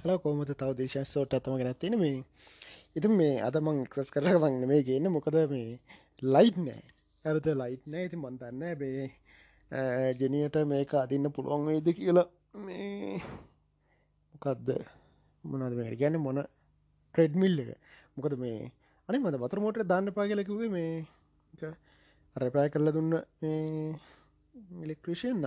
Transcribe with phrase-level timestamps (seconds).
[0.00, 2.18] හල කෝමත තව දේශන් සෝට අතම ගෙන තියෙන මේ
[2.96, 5.10] ඉතින් මේ අදමං එක්සස් කරල වන්න මේ ගන්න.
[5.10, 5.78] මොකද මේ
[6.22, 6.82] ලයිට් නෑ.
[7.24, 8.04] ඇරත ලයිට් නෑ.
[8.06, 9.02] ඉති මන්තන්න බේ
[10.20, 12.28] ජනියට මේක අදින්න පුළුවන් වේද කියලා.
[12.66, 13.20] මේ
[14.32, 14.68] මොකක්ද
[15.44, 16.40] මොනද මේ ගැන්න මොන
[17.14, 17.70] ට්‍රෙඩ්මිල් එක.
[18.16, 18.70] මොකද මේ
[19.08, 20.92] අනි මද වතර මෝට දාන්න පා කියලකිවේ මේ
[22.36, 23.14] රැපෑ කරලා දුන්න
[24.84, 25.44] ඉලෙක්ට්‍රීෂයන්න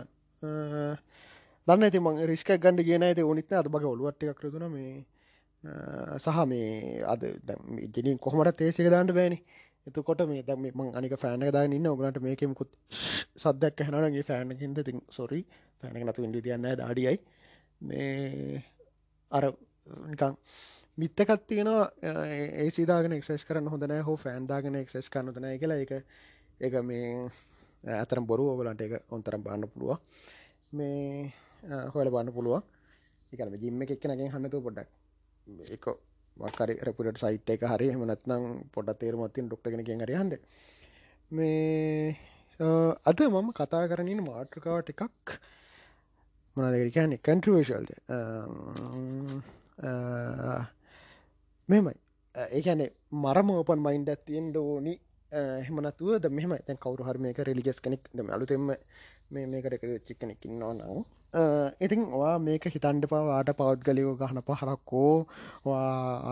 [1.67, 4.94] දන්න ඇති මං රිස්ක ගඩ ගෙන ඇති ඕනිත්න අද බග ඔලුවට්ට කරතුන මේ
[6.18, 7.22] සහ මේ අද
[7.95, 9.38] ජනින් කොහමට තේසික දාන්නට බෑනි.
[9.88, 11.88] එතකොට මේ දම මං අනික ෆෑනක දාන්න ඉන්න.
[11.88, 12.72] ඔගලට මේකෙමකුත්
[13.36, 15.42] සද්දක් හැනගේ ෆෑන හිද ති සොරි
[15.81, 17.18] පැනක නතු ඉඩි තියන්න දාඩියයි.
[17.81, 18.64] මේ
[19.31, 19.44] අර
[20.08, 20.36] නිකං
[20.98, 21.86] මිත්තකත් තියෙනවා.
[22.58, 25.80] ඒ සිදාගෙන එක්සස් කරන්න හොඳනෑ හෝ ෆෑන්දාගෙන එක්සස් කරන්න දනය කියලා.
[25.80, 25.92] එක
[26.59, 27.30] එක මේ
[27.84, 30.00] ඇතරම් බොරු ඔගලන්ට එක ඔන්තරම් බාන්න පුළුව
[30.72, 32.64] මේ හොල බන්න පුළුව
[33.31, 34.90] එකන ජිම්ම එකක් නගෙන් හන්නතු පොඩ්ඩක්.
[35.70, 35.86] එක
[36.38, 40.34] මකරි රපුට සයිට් එක හරි හමනත්නම් පොඩ තේරමත්තින් ඩොක්ටගෙන හරි හන්ඩ
[41.31, 42.16] මේ
[43.06, 45.38] අද මම කතා කරනින් මාට්‍රකාවට එකක්
[46.58, 47.24] මොනදකට කියන්නේ?
[47.28, 47.90] කන්ට්‍රවේශල්ද
[51.69, 51.96] මෙමයි
[52.52, 52.86] ඒකැනෙ
[53.24, 54.94] මරම ඕපන් මයින්ඩ ඇතියෙන් ඩෝනි
[55.66, 58.03] හෙමනතුව ද මෙම තැන් කවරු හරමයක රෙලිගෙස් කෙනෙක්.
[58.13, 58.72] ද අලුතෙම
[59.31, 61.03] මේ මේකට එක චික්කනෙකින් නො නව
[61.80, 65.14] ඉතින් වා මේක හිතන්ඩ පවාට පෞද්ගලියෝ ගහන පහරක්කෝ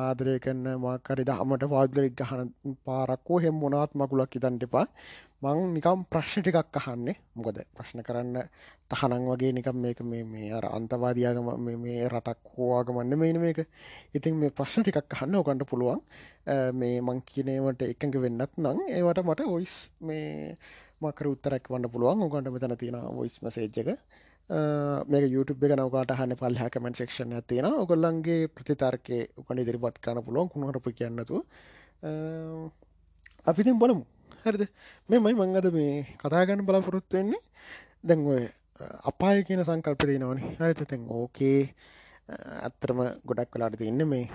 [0.01, 2.51] ආදරය කන්න මාකරි දහමට පෞද්ගලික් ගහන
[2.85, 4.85] පාරක්කෝ හෙම මොනාත් මකුලක් හිතන්ටපා
[5.41, 7.15] මං නිකම් ප්‍රශ්න ටිකක් අහන්නේ.
[7.35, 8.37] මොකද ප්‍රශ්න කරන්න
[8.91, 11.47] තහනං වගේ නිකම් මේක මේ මේ අර අන්තවාදයාගම
[11.83, 13.59] මේ රටක් හෝවාගමන්න මේන මේක.
[14.13, 16.03] ඉතින් මේ ප්‍රශ්න ටිකක් අහන්න ඕකන්ට පුළුවන්.
[16.79, 20.57] මේ මං කියනවට එකඟ වෙන්නත් නං ඒවට මට ඔයිස් මේ
[21.03, 22.23] මකර උත්තරක් වන්න පුළුවන්.
[22.25, 23.89] ඕකන්ට මෙතන තියෙන ඔයිස් මසේජ්ජක
[25.11, 30.49] මේක YouTube එක නවකාට හන්න පල්හ කමෙන්ට සෙක්ෂන් ඇතියෙන ඔගොල්ලන්ගේ ප්‍රතිතර්කය උකන ඉදිරිපත් කරන පුළුවන්.
[30.53, 31.43] කුණහරපු කියන්නතු
[33.49, 34.03] අපිතින් බලමු.
[34.45, 34.63] හරිද?
[35.09, 37.43] මෙමයි මංගද මේ කතාගන්න බලාපොරොත්තු වෙන්නේ.
[38.07, 38.43] දැන් ඔය
[39.09, 41.59] අපාය කියන සංකල්ප දෙනවනේ හරිත තැන් ඕකේ
[42.65, 42.99] ඇත්තරම
[43.29, 44.25] ගොඩක් කලාට තියන්න මේ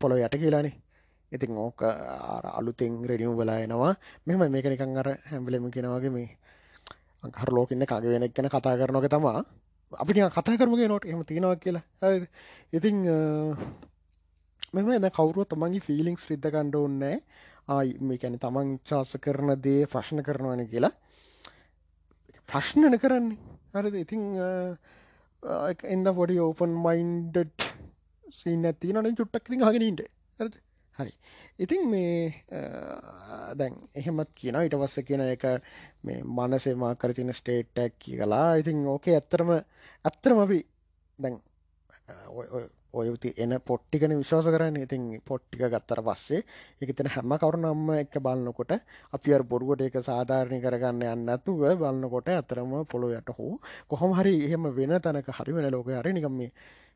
[0.00, 0.74] පොළො යට කියලානේ.
[1.32, 1.80] ඉතින් ඕක
[2.58, 3.92] අලුතෙන් රෙඩියම් වෙලා එනවා.
[4.26, 6.28] මෙම මේක නිකං අර හැම්බලෙම කෙනවගේ මේ
[7.22, 9.44] අහර ලෝකන්න කග වෙනෙක් ගැන කතා කරනක තමා
[9.92, 11.84] අපි කතා කරමගේ නොට එම තියෙනවා කියලා.
[12.72, 12.96] ඉතිං
[14.74, 17.16] මෙම එද කවරුව තමන්ගේ ෆිලිංස් රිද්ධ කණ්ඩ ඕන්නෑ
[17.68, 20.92] ආයි මේ කැන තමන් චාස කරන දේ ප්‍රශ්න කරනවන කියලා.
[22.48, 23.38] ප්‍රශ්නන කරන්නේ.
[23.74, 23.94] හරිද?
[23.94, 24.22] ඉතිං
[25.84, 27.66] එන්න පොඩි ඕපන් මයින්ඩඩ්
[28.32, 30.02] සීන් ඇති නන චුට්ටක් ති හගෙනට
[30.40, 30.54] හරද?
[30.98, 31.12] හරි.
[31.58, 32.34] ඉතින් මේ
[33.54, 35.44] දැන් එහෙමත් කියන ඉට වස්ස කියන එක
[36.02, 38.48] මේ මනසේමා කරතින ස්ටේට්ටැක් කියලා.
[38.56, 39.54] ඉතින් ඕකේ ඇත්තරම
[40.04, 40.58] ඇත්තරම අපි
[41.18, 41.38] දැන්
[42.94, 44.76] ඔයති එන පොට්ටිකන විශවාස කරන්න.
[44.78, 46.42] ඉතින් පොට්ටික ගත්තර පස්සේ
[46.82, 48.74] එකතන හැම කවරුනම්ම එක බලන්නකොට
[49.12, 53.54] අපි අර බොරුවට එක සාධාරණය කරගන්න යන්නතුව බලන්නකොට ඇතරම පොළො යට හෝ
[53.88, 56.52] කොහොම හරි එහෙම වෙන තැනක හරි වෙන ලෝක හරි නිකම් මේ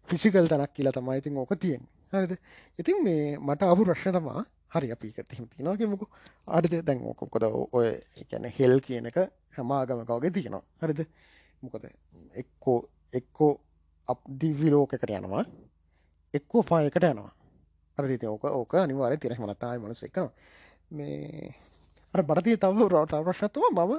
[0.08, 2.32] ෆිසිකල් තැනක් කියලා තමයි ඉතින් ඕක තියෙන් හරිද?
[2.78, 4.44] ඉතින් මේ මට අහු රශ්න තමා
[4.74, 6.06] හරි අපි එකතිම තිනවාගෙමකු
[6.48, 7.88] අඩද දැන් ඕකොකොද ඔය
[8.22, 9.18] එකැන හෙල් කියන එක
[9.56, 10.64] හැමාගමකවගේ තියෙනවා.
[10.82, 11.00] හරිද?
[11.62, 11.84] මොකද
[12.34, 12.78] එක්කෝ
[13.12, 13.52] එක්කෝ
[14.08, 15.44] අප දිවිලෝකකට යනවා.
[16.34, 17.32] එක්කෝ පායකට යනවා.
[17.98, 20.16] අරදිති ඕක ඕක අනිවාරය තිරහ මනතායි මනස එක
[20.90, 21.52] මේ
[22.14, 23.92] අර බරතිය තව රට ප්‍රශ්නතුව මම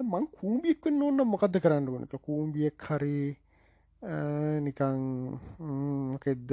[0.00, 3.18] මං කූම්බියෙක්වෙන්න ඕන්න මොකක්ද කරන්න ඕනක කූම්බියෙක් හරි
[4.60, 5.02] නිකං
[6.22, 6.50] කෙද්ද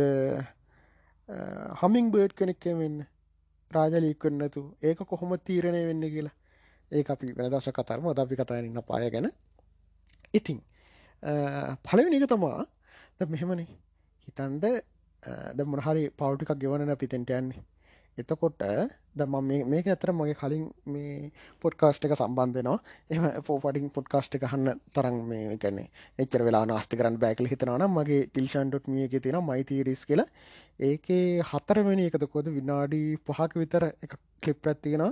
[1.81, 2.97] හමින් බර්ඩ් කෙනෙක් වෙන්න.
[3.71, 6.35] රාජලීක් වෙන්නතු ඒක කොහොම තීරණය වෙන්න කියලා.
[6.91, 9.27] ඒ අපි වෙන දස කතරම ද අපි කතායන්න පාය ගැන.
[10.33, 10.59] ඉතිං
[11.87, 12.65] පලවෙනි එක තමා
[13.33, 13.67] මෙහෙමනේ.
[14.27, 14.65] හිතන්ඩ
[15.57, 17.63] ද මොනහරි පවටිකක් ගෙවන පිතෙන්ට යන්නේ.
[18.21, 18.63] එතකොට
[19.13, 19.25] ද
[19.71, 21.31] මේක ඇතර මගේ කලින් මේ
[21.63, 22.79] පොඩ්කාස්ට් එක සම්බන්ධනවා
[23.11, 25.85] එම පෝපටින් පොඩ්කාස්ට් එක හන්න තරන් මේ කැනෙ
[26.17, 30.29] එච්චර වෙලා නාස්ති කරන්න බෑකල හිතනවන මගේ ටිල්ෂන්ඩොට් මියක තියෙන මයිතීරිස් කියලා.
[30.81, 34.13] ඒකේ හතරවෙනි එකද කොද විනාඩි පහක විතර එක
[34.43, 35.03] කලිප් ඇත්තිෙන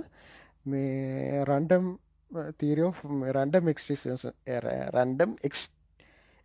[0.66, 1.86] මේ random
[2.58, 2.92] theory
[3.36, 4.26] random existence
[4.96, 5.32] random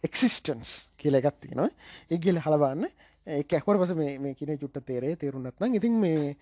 [0.04, 1.70] existence කියල එකත් තියෙනවා.
[2.12, 2.90] ඒගිල හලබන්න
[3.28, 6.36] එක ඇකොට පස මේ කියන චුට්ට තේරේ තේරුන්නත්නම් ඉතින් මේ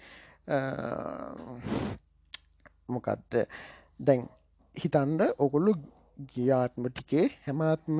[2.90, 3.46] මොකක්ද
[4.00, 4.28] දැන්
[4.76, 5.74] හිතන්ඩ ඔගොල්ලු
[6.28, 8.00] ගියාත්ම ටිකේ හැමත්ම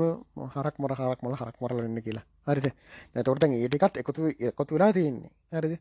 [0.50, 2.26] හරක් මොර හරක් මල හරක් මරලන්න කියලා.
[2.44, 2.68] හරිද?
[3.14, 5.32] නැතොට ඒටිකත් එකතු එකතු වෙලා තියෙන්නේ.
[5.52, 5.80] හරිද?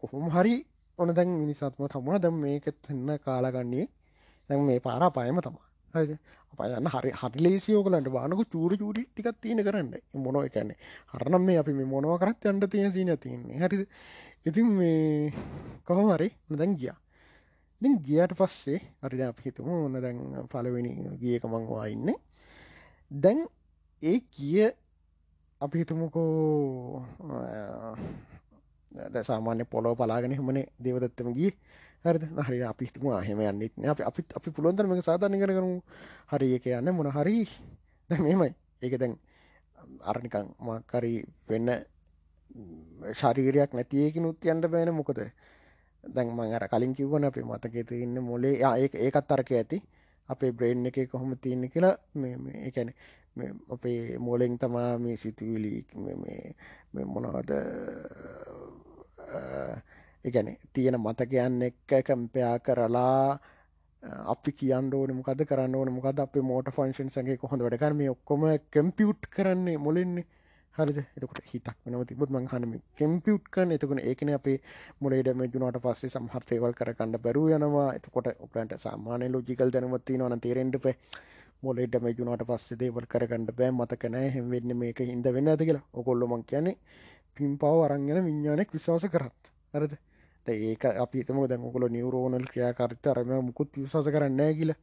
[0.00, 0.54] කොහොම හරි
[0.98, 3.86] ඕන දැන් මිනිසාත්ම තමුණ දැම් මේකත් එන්න කාලාගන්නේ
[4.50, 9.60] දැන් මේ පාරා පයම තමා හරිද අපයන්න හරි හරි ලේසියෝකලන්ට වානක චූර චූරි ටිකක් තියෙන
[9.66, 9.92] කරන්න
[10.24, 10.78] මොනෝ එකන්නේ
[11.12, 13.58] හරනම් මේ අපි මේ මොනව කරත් අන්ට තියෙන සින තියන්නේ.
[13.62, 13.86] හරි
[14.46, 15.32] ඉතින් මේ
[15.86, 16.98] කොහොම හරි දැන් ගියා.
[17.82, 20.18] ඉතින් ගියට පස්සේ හරි අප හිතම ඕන්න දැන්
[20.50, 20.92] පලවෙනි
[21.22, 22.10] ගියක මංවා ඉන්න.
[23.10, 23.46] දැන්
[24.02, 24.70] ඒ කිය
[25.60, 27.04] අපි හිතමුකෝ
[29.22, 31.30] සාමාන්‍ය පොලෝ පලාගෙන හමනේ දේවදත්තම
[32.04, 35.80] ගිය හරි හරි අපිතුම හෙම යන්නෙත් අප අපි අපි පුළුවන්තරම සාධානය කර කරු
[36.28, 37.48] හරි එක යන්න මොන හරි.
[38.10, 38.52] මෙමයි
[38.82, 39.16] ඒක දැන්
[40.02, 41.68] අරනිකං මක්කරි වෙන්න
[43.12, 45.20] ශරීරයක් නැතියකි නුත් යන්ට බෑන මොකද?
[46.04, 49.80] දැන් මං අර කලින් කිව්වන අපේ මතකෙත ඉන්න මොලේ ඒ ඒකත් අරක ඇති.
[50.28, 51.96] අපේ බ්‍රේන් එක කොහොම තියන්න කියලා
[52.68, 52.92] එකැන
[53.70, 55.86] අපේ මෝලෙෙන් තමා මේ සිතුවිලි
[56.92, 57.50] මොනවද?
[60.24, 63.38] එකැන තියෙන මතකයන් එක්ක කම්පයා කරලා
[64.26, 68.46] අපි කියන්න ඕන මොකද කරන්න ඕන මොකද අප මෝට ෆංශන් සගේ කොහොඳ වැඩකන මේ ඔක්කොම
[68.70, 70.26] කම්පියුට් කරන්නේ මුලින්නේ.
[70.76, 70.98] හරිද?
[71.16, 74.56] එතකට හිතක් වෙනව තිබුත් මං හනම කම්පියුට් කන එතකන ඒකන අපේ
[75.00, 77.88] මුලේඩම ජුනට පස්සේ සම්හර්තයවල් කරකන්න බැරු යනවා.
[77.92, 80.96] එතකොට ඔකලන්ට සාමානය ලෝජිකල් දැනවත්ති නොන තේරෙන්ට පේ
[81.62, 83.70] මොලෙට මේ ජුනට පස්සේ දේවල් කරගන්නට බෑ.
[83.72, 85.84] මතකනෑ හෙමවෙන්න මේක හිද වෙන්න ඇති කියලා.
[85.94, 86.76] ඔකොල්ලොමන් කියන්නේ
[87.36, 89.52] පිම් පව අරංගෙන විඤ්ඥානෙක් විශවාස කරත්.
[89.74, 89.94] හරද?
[90.48, 94.74] ඒක අපිතම දැකොල නිවරෝනල් ක්‍රියාකාරිත අරම මුකුත් විශවාස කරන්න කියල.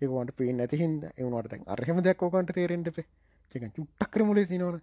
[0.00, 3.06] ඒකට පේ නැති හිද එවනට දැන් අරහෙම දැක්කෝකට තේරෙන්ටපේ
[3.54, 4.80] චක චුට්ටක්‍ර මුලේ තිනවන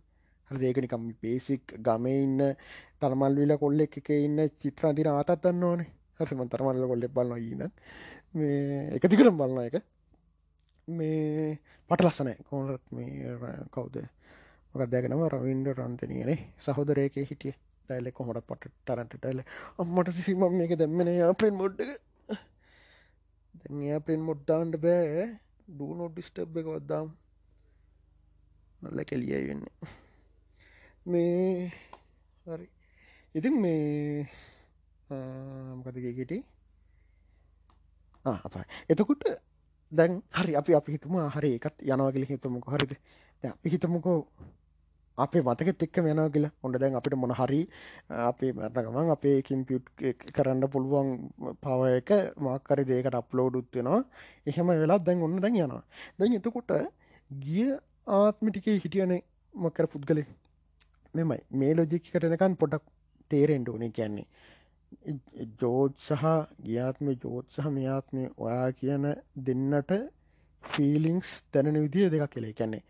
[0.51, 2.43] හර ඒකනිකම් පේසික් ගම ඉන්න
[2.99, 5.89] තරමල් විල කොල්ල එක ඉන්න චිත්‍රාතින ආතත් දන්න ඕනේ
[6.19, 7.63] හරිම තරමල්ල කොල්ලෙ බලන්න ඉන්න
[8.33, 9.75] මේ එක තිකරම් බලන්න එක
[10.87, 11.57] මේ
[11.89, 13.35] පට ලස්සනය කොනරත් මේ
[13.71, 13.97] කවුද?
[14.71, 17.55] මොකක් දැගෙනම රවින්ඩ රන්තනයනේ සහෝදරයක හිටිය.
[17.87, 19.39] ටයිල කොමට පට ටරන්ට ටයිල
[19.81, 21.97] අම්මට සිම මේක දැම්මෙන අප්‍රෙන් මොඩ්ඩ
[23.59, 25.23] දැ අපෙන් මොඩ්ඩාන්ට බෑ.
[25.67, 27.07] ඩූ නොඩිස්ටබ් එක වද්දාම්
[28.81, 29.73] නල්ල කෙලියයි වෙන්නේ.
[31.11, 31.71] මේ
[32.45, 32.67] හරි.
[33.35, 34.29] ඉතින් මේ
[35.79, 36.33] මොකදගේගෙට
[38.25, 38.55] අප
[38.91, 39.23] එතකුට
[39.91, 42.65] දැන් හරි අපි අපි හිතුම හරි එකත් යනවාගල හිතුමක.
[42.73, 42.93] හරිද?
[43.43, 44.19] අපි හිතමුකෝ
[45.17, 46.51] අපේ මතකෙත් එක්ක මෙනවා කියලා.
[46.63, 47.61] ඔොඩ දැන් අපිට මොන හරි
[48.29, 49.87] අපේ මැටගමන් අපේ කිම්පියුට්
[50.35, 51.09] කරන්න පුළුවන්
[51.63, 52.11] පව එක
[52.47, 54.01] මාකරි දේකට අප්ලෝඩුත් වෙනවා.
[54.49, 55.83] එහෙම වෙලා දැන් ඔන්න දැන් යනවා.
[56.19, 56.75] දැන් එතකොට
[57.31, 57.69] ගිය
[58.17, 59.21] ආත්මිටිකේ හිටියනේ
[59.53, 60.27] මකර පුද්ගලේ
[61.13, 62.85] මෙමයි මේ ලොජික්කටනකන් පොඩක්
[63.31, 64.27] තේරෙන්ට ඕනේ කියන්නේ.
[65.61, 66.23] ජෝජ් සහ
[66.65, 69.05] ගියාත්ම ජෝත් සහ මෙයාත්මය ඔයා කියන
[69.47, 69.91] දෙන්නට
[70.63, 72.83] ෆීලිංස් තැනෙන විදිිය දෙකක් කෙලේ කැන්නේ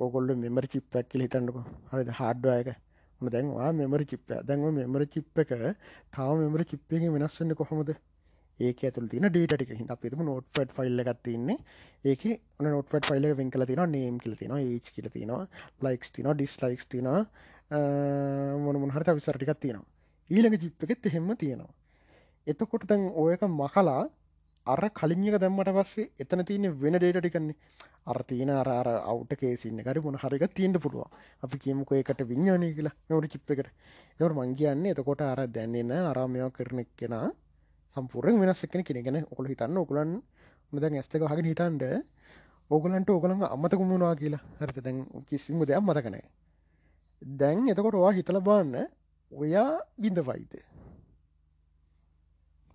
[0.00, 1.58] ඕකොල්ල මෙමරි චිප්පක් කියල හිතන්නක.
[1.92, 2.10] හරිද?
[2.20, 2.68] හාඩ්වායක
[3.20, 5.50] ම දැන්වා මෙමරි චිප්ප දැන්ව මෙමරි චිප් එක
[6.16, 7.90] තාව මෙමරි චිප්පගේ වෙනස්සන්න කොහොමද?
[8.60, 11.56] ඒක ඇතුල තින ඩේටටික හිට අපිම නොට ෆට් ෆයිල්ල එකත්තින්නේ
[12.10, 12.24] ඒක
[12.66, 15.44] නොට ෆට ෆයිල වෙන් කල තින නේම් කියල තින ඒච් කියල තිනවා
[15.86, 17.08] ලයික්ස් තින ඩිස් ලයික්ස් තින
[18.64, 19.88] මොනමොන හරත විසරටිකක් තියෙනවා.
[20.30, 21.72] ඊළඟ චිප්පකෙත් එහෙම තියෙනවා.
[22.46, 24.02] එතකොට දැන් ඕයක මකලා
[24.70, 27.56] අර කලින්ක දැම්මට පස්සේ එතන තියෙන වෙන ඩේට ටිකන්නේ
[28.04, 31.06] අර තියෙන අර අර අවුට කේසින්න කරි මොන හරික තියෙන්ට පුළුව
[31.42, 32.94] අපි කියමුක එකට විඤ්ඥානය කියලා.
[33.08, 33.70] නොට චිප් එකට.
[34.20, 37.14] එවට මං කියන්නේ එතකොට අර දැන්නෙන අරාමයෝ කරන කෙන
[37.96, 40.10] සම්පුරෙන් වෙනස් එකන කෙනගෙන ඔකොල හිතන්න ඔකුලන්
[40.72, 41.84] මද ඇස්තක හගෙන හිතන්ඩ
[42.70, 44.42] ඕගලන්ට ඕගළඟ අමතකුණුනා කියලා.
[44.60, 46.24] හරිත දැන් කිසිම දෙයක් මතකනෑ
[47.22, 48.76] දැන් එතකොට වා හිතල බාන්න
[49.32, 50.54] ඔයා බිඳ වයිද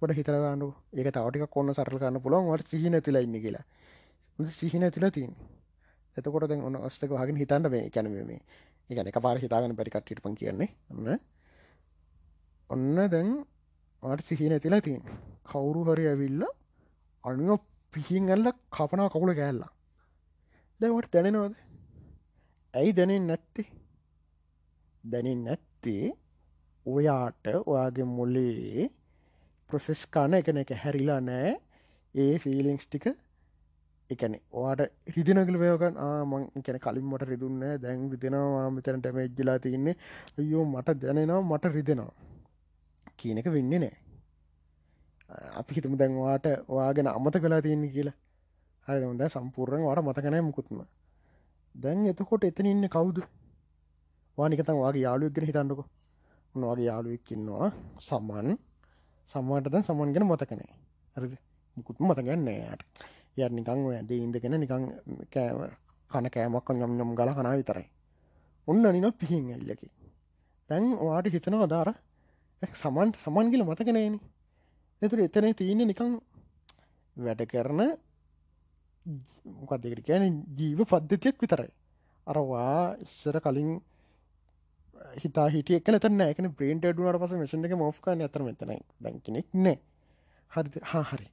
[0.05, 3.65] පොට හිතරගන්නු ඒක තවටික කොන්න සරල කරන්න පුළොන් වට සිහින තුලා ඉන්න කියලා.
[4.51, 5.31] සිහින තුලා තින්
[6.17, 8.39] එතකොට දැන් ඔන්න ඔස්තක හගෙන හිතන්න මේ කැන මේ.
[8.89, 10.69] එකන එක පාර හිතාගන්න පැරිකට්ටිට පන් කියන්නේ.
[10.91, 11.07] ඔන්න.
[12.69, 13.29] ඔන්න දැන්
[14.03, 15.01] වට සිහින තිලා තින්
[15.45, 16.43] කවුරු හරි ඇවිල්ල
[17.24, 19.71] අනුව පිහින් ඇල්ල කපනා කකුල කෑල්ලා
[20.79, 21.55] දැවට දැනෙනවද?
[22.74, 23.67] ඇයි දැනෙන් නැත්තේ?
[25.03, 26.05] දැනින් නැත්තේ
[26.85, 28.89] ඔයාට ඔයාගේ මොලේ
[29.69, 31.53] ප්‍රොසෙස් කාන එකන එක හැරිලා නෑ.
[32.15, 33.05] ඒ ෆිලිංස් ටික
[34.10, 39.95] එකන ඕට රිදිනගල වයකන් ආමං කැන කලින් මට රිදුන්න දැන් රිදෙනවා මෙතැනට මෙජ්ජලා තින්නේ.
[40.38, 42.13] අයෝ මට දැනෙනවා මට රිදෙනවා.
[43.17, 43.95] කියන එක වෙන්නේ නෑ.
[45.55, 48.17] අපි හිතම දැන්වාට ඔයාගෙන අමත කලා තියන්නේ කියලා.
[48.88, 50.79] හරි ද සම්පූර්ණයෙන් වාට මතකනෑ මුකුත්ම.
[51.75, 53.17] දැන් එතකොට එතන ඉන්න කවුද?
[54.38, 55.81] වානිකතන් වගේ යාලුවක්ගෙන හිතන්නක.
[56.55, 57.67] උනවාගේ යාලුවක්කින්නවා
[58.00, 58.57] සම්මන්
[59.34, 60.72] සම්මාටද සමන්ගෙන මතකනේ
[61.15, 61.38] හරි.
[61.77, 62.82] මුකුත් මතගන්නේයට
[63.38, 64.84] ය නිකං ඇද ඉඳගෙන නිකං
[65.34, 67.88] කන කෑමක් යම් යම් ගල කනා විතරයි.
[68.67, 69.89] ඔන්න නින පිහින් ඇල්ලකි
[70.70, 71.89] තැන් වාට හිතන අදාර
[72.62, 74.15] සමන්ට සමන්ගිල මතකනේන
[75.01, 76.13] එතුර එතන තියන්න නිකං
[77.17, 77.82] වැඩ කරන
[79.60, 80.24] මොකක්දකට කියන
[80.58, 81.72] ජීව පද්ධතියක් විතරයි.
[82.27, 83.72] අරවා ඉස්සර කලින්
[85.15, 89.77] හිතා හිටිය එක තන එකන ප්‍රේන්ට ඩුවට පස මශන එක මෝ්කාන අතර මෙතන දැකිනෙක් නෑ.
[90.51, 91.27] හරි හා හරි.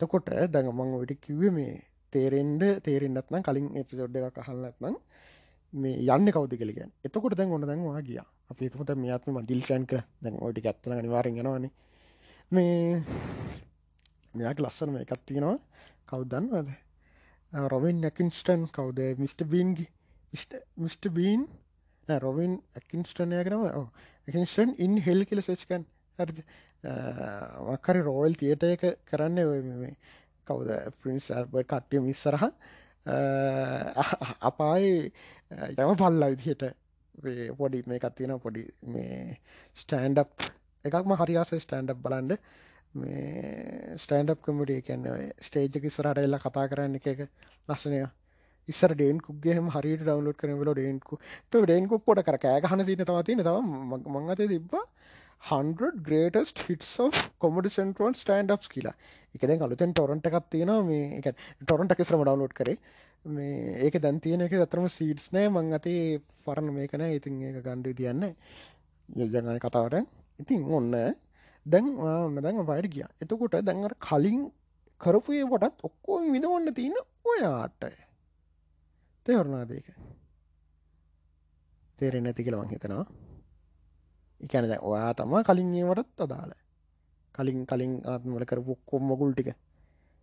[0.00, 1.74] එතකොට දැඟ මං ඔට කිව්ව මේ
[2.12, 4.96] තේරෙන්ඩ තේරෙන්න්නත්නම් කලින් එපිසෝඩ් එකක් අහල්ලත්නම්
[5.72, 8.20] මේ යන්න කවද කලිගෙන් එතකොට දැන් ඔන්න දැන්වා ගිය.
[8.50, 11.72] අපි එතකොට මේ අත්ම දිල්ෂන්ක දැන් ඔඩි ඇත්තන නිවාරෙන් ගෙනවානේ
[12.52, 13.02] මේ
[14.34, 15.58] මෙයාට ලස්සන මේ එකත් තියෙනවා
[16.06, 16.70] කවුදන්නවද
[17.52, 18.98] රොවින් නැකින්ස්ටන් කවුද?
[19.16, 19.42] මිට.
[19.44, 19.86] බීන්ගි
[20.78, 21.04] මිට.
[21.10, 21.48] බීන්
[22.08, 23.64] රොවින් ඇකින්ස්ටනය කරම
[24.28, 25.84] ඇකින්ස්ටන් ඉන් හෙල් කියල සච්කන්
[26.18, 26.44] හරි.
[27.66, 29.92] මක්කරි රෝයල් තියට එක කරන්න ඔය
[30.46, 30.68] කවුද?
[31.00, 32.44] ප්‍රින්ස් කට්ටිය මිස්සරහ
[34.40, 35.12] අපායි
[35.78, 36.64] යම පල්ලා විදිහට
[37.58, 39.38] පොඩි මේ කත්තියෙන පොඩි මේ
[39.76, 40.50] ස්ටෑන්ඩප්
[40.84, 42.38] එකක්ම හරියාස ස්ටෑන්ඩප් බලන්ඩ
[42.94, 45.06] මේ ස්ටෑන්ඩප් කමිටිය කියන්න
[45.40, 47.20] ස්ටේජක ඉස්සරට එල්ලා කතා කරන්න එක එක
[47.68, 48.02] ලස්සනය
[48.72, 51.18] ඉස්සර ඩේන්කුගේම හරි ඩවලෝඩ් කරනවල ඩේන්කු.
[51.52, 53.70] ඩේන්කුක් පොට කර කෑග හන සිට තවතින තම
[54.16, 54.84] මංගත තිබ්බා
[55.50, 56.92] 100 ග්‍රේටස් හිටස්
[57.44, 58.94] කොමඩ සෙන්ටරෝන් ස්ටන්ඩ්ස් කියලා.
[59.34, 61.26] එකද අලුතෙන් ටොරන්ට එකක් තියෙන මේ එක
[61.64, 62.78] ටොරන්ට එකෙස්රම ඩවලෝඩ් කරේ.
[63.24, 65.48] මේ ඒක දැන් තියෙන එක අතරම සීඩ්ස් නෑ.
[65.52, 68.24] මං අතේ පරණ මේකන ඉතින් ඒක ගණ්ඩ තියන්න
[69.08, 70.00] යජනය කතාවට
[70.42, 70.90] ඉතින් ඔන්න
[71.66, 71.86] දැන්
[72.46, 73.06] දැන් වයිට ගිය.
[73.22, 74.40] එතකොට දැන්ර කලින්
[75.00, 76.96] කරපුයේ වටත් ඔක්කෝ විදවන්න තියෙන
[77.32, 77.84] ඔයාට.
[79.26, 79.86] තේවරණා දෙක
[81.98, 83.06] තේරෙන ඇති කියලවන් හිතනවා.
[84.40, 86.52] එකන දැ ඔයා තම කලින් ඒවටත් අදාල
[87.34, 89.50] කලින් කලින් ආත්මල කර කොම්මගුල් ටික.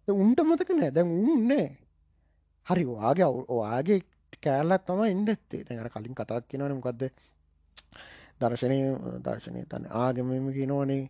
[0.07, 0.91] උන්ට මතක නෑ.
[0.91, 1.67] දැන් උන්නේ.
[2.67, 3.99] හරි වාගේ ඔයාගේ
[4.39, 7.01] කෑල්ලත් තම ඉන්ඩත්තේ තැර කලින් කතාක් කියෙනවන මොකක්ද
[8.41, 8.77] දර්ශනය
[9.25, 11.03] දර්ශනය තන්න ආගමම කිනෝනේ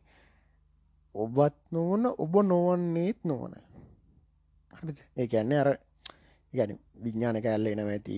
[1.16, 3.54] ඔබත් නොවන ඔබ නොවන්නේත් නොවන.
[4.74, 5.70] හරි ඒ ඇන්නේ අර
[6.54, 8.18] ගැන විඤ්ඥාන කෑල්ල එනව ඇති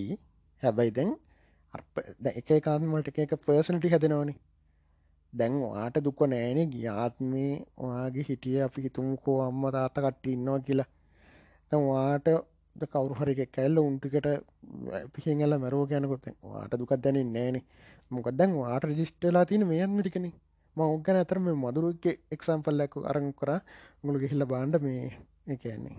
[0.63, 1.11] හැබැයි දැන්
[2.31, 4.37] එක කාත්මට එක පර්සනටි හැදෙනවනේ
[5.33, 10.89] දැන් වාට දුක නෑනේ ගියාත්මේ ඔයාගේ හිටිය අපි හිතුමුකෝ අම්ම තාත්ත කට්ටි ඉන්නවා කියලා
[11.71, 12.27] දැන් වාට
[12.91, 14.27] කවරු හරි කැල්ල උන්ටිකට
[15.13, 17.63] පිහෙල්ල මැරෝ කියනකොත් වාට දුකක් දැනින් නෑනේ
[18.11, 20.27] මොකක් දැන් වාට රජිස්ටලා තින මේයන් මිටිකන
[20.77, 23.49] ම ඔගන අතර මේ මදුරුක්ක එක්සම්පල්ලැකු අරං කර
[24.03, 25.03] මුළු ගෙහිල්ල බාන්ඩ මේ
[25.47, 25.97] එකන්නේ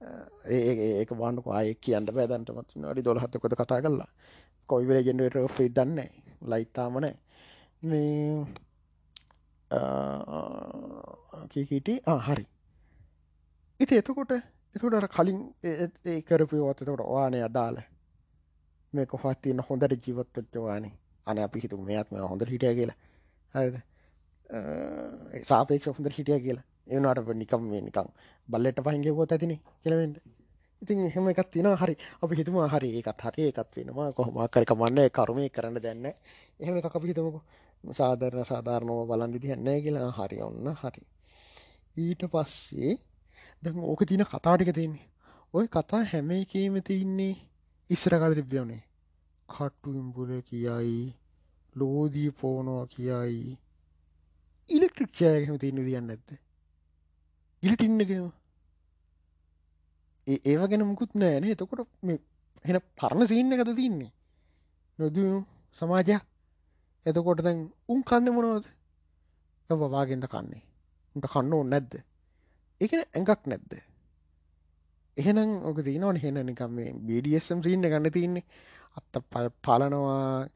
[0.00, 4.10] ඒක බාන්ඩක ආය කියන්න පැදන්ටමත් අඩි දොලහත්තකොද කතා කරලා.
[4.68, 6.00] කොයිවල ගෙන්ඩට ෆේ දන්න
[6.52, 7.14] ලයිට්තාමනෑ
[7.82, 8.46] මේ
[11.52, 11.88] කීකීට
[12.28, 12.44] හරි.
[13.80, 14.32] ඉති එතකොට
[14.74, 17.76] එතුට කලින් ඒ කරපියෝත තකොට ඕනේ අදාල
[18.92, 19.60] මේ කොහත් තියන්න?
[19.68, 20.94] හොඳට ජීවත්තච්චවානේ
[21.26, 22.98] අන අපි හිතු මෙයත්ම හොඳ හිටිය කියලා.
[23.54, 23.76] හරිද?
[25.50, 26.66] සාපේක්ෂ හොඳ හිටිය කියලා.
[26.86, 28.08] ඒනට නිකම් මේ නිකම්
[28.48, 29.52] බල්ලට පහින්ගේ ඇතින
[29.82, 30.16] කියලවෙන්ට
[30.82, 31.94] ඉතින් එහෙම එකත් තියෙන හරි.
[32.22, 34.12] අපි හිතම හරි ඒකත් හරි ඒකත් වෙනවා.
[34.12, 36.06] කොහොමකරක මන්න කරුමය කරන්න දැන්න
[36.60, 37.40] එහෙම එක අපි හිතමකු.
[37.84, 40.10] සාධරණ සාධාරණව බලන් විදිහන්නෑ කියලා.
[40.10, 40.36] හරි.
[40.42, 41.02] ඔන්න හරි.
[41.96, 42.92] ඊට පස්සේ
[43.62, 45.06] දැන් ඕක තින කතාටික තියන්නේ.
[45.54, 47.34] ඔය කතා හැම එකීම තියන්නේ
[47.90, 48.82] ඉස්සර කල තිබ්‍යවනේ
[49.48, 51.14] කට්ටුම්බුල කියයි
[51.74, 53.58] ලෝදී පෝනෝ කියයි.
[54.68, 56.10] ඉලෙක්ට්‍රික් චෑගම තියන්න දියන්න
[57.56, 58.26] ඇත්ද ගිලිටින්නකම
[60.26, 61.88] ඒව ගැන මුකුත් නෑනේ එතකොට
[62.64, 64.12] හෙන පරණ සින්න එකද තින්නේ?
[64.98, 65.44] නොදනු
[65.76, 66.22] සමාජයක්.
[67.06, 67.58] එතකොට දැන්
[67.88, 68.66] උන් කන්න මොනවද?
[69.70, 70.62] වවාගෙන්ද කන්නේ?
[71.16, 71.92] උට කන්න ඕන්න නැද්ද?
[72.80, 73.72] එකන ඇඟක් නැද්ද?
[75.16, 76.16] එහෙනම් ඕක තියනවන.
[76.16, 78.44] හෙන නිකම් මේ බඩියම් සින්න ගන්න තියන්නේ
[78.96, 79.14] අත්ත
[79.62, 80.48] පලනවා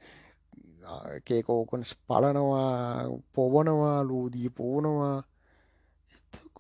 [1.25, 5.17] කේකෝකොන්ස් පලනවා පොවනවා ලූදී පෝනවා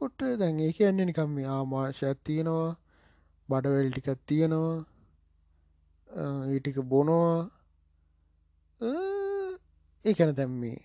[0.01, 2.69] එතකොට දැන් ඒ කියන්නේ නිකම් මේ ආමාශයක් තියෙනවා
[3.49, 4.77] බඩවැල් ටිකක් තියෙනවා
[6.49, 7.35] ඊටික බොනවා
[10.05, 10.79] ඒකැන දැම්මේ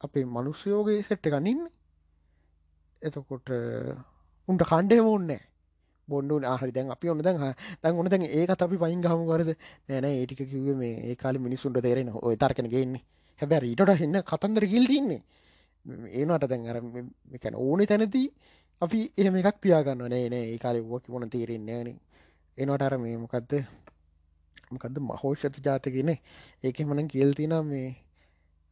[0.00, 1.62] අපේ මනුස්්‍යයෝගේ සෙට්ට ගනින්න
[3.02, 3.50] එතකොට
[4.48, 5.40] උන්ට කණ්ඩේ ඕන්නෑ
[6.08, 7.42] බොන්ඩු ආහරි දැන් අපි ඔන්න දැන්
[7.82, 9.50] දැන් ඔන්න දැන් ඒකත් අපි පයින් ගහමු කරද
[9.88, 13.02] නෑන ඒටික කිව්ව මේ ඒ කාල මිනිසුන්ට තේරෙන ඔය තර්කන ගන්නේ
[13.40, 15.22] හැබැ ඊටට එන්න කතන්දර ගිල් තින්නේ
[15.84, 16.78] ඒනට දැන් අර
[17.38, 18.24] කැන ඕනෙ තැනති
[18.82, 20.44] අපි එහෙම එකක් තියාගන්න නෑ නෑ.
[20.52, 21.88] ඒ කාලෙ ුව කිවන තේරෙන්නේ න
[22.58, 23.52] එනට අර මේ මොකක්ද
[24.70, 26.10] මොකද මහෝෂත ජාතගෙන
[26.64, 27.88] ඒක මන කියල්තින මේ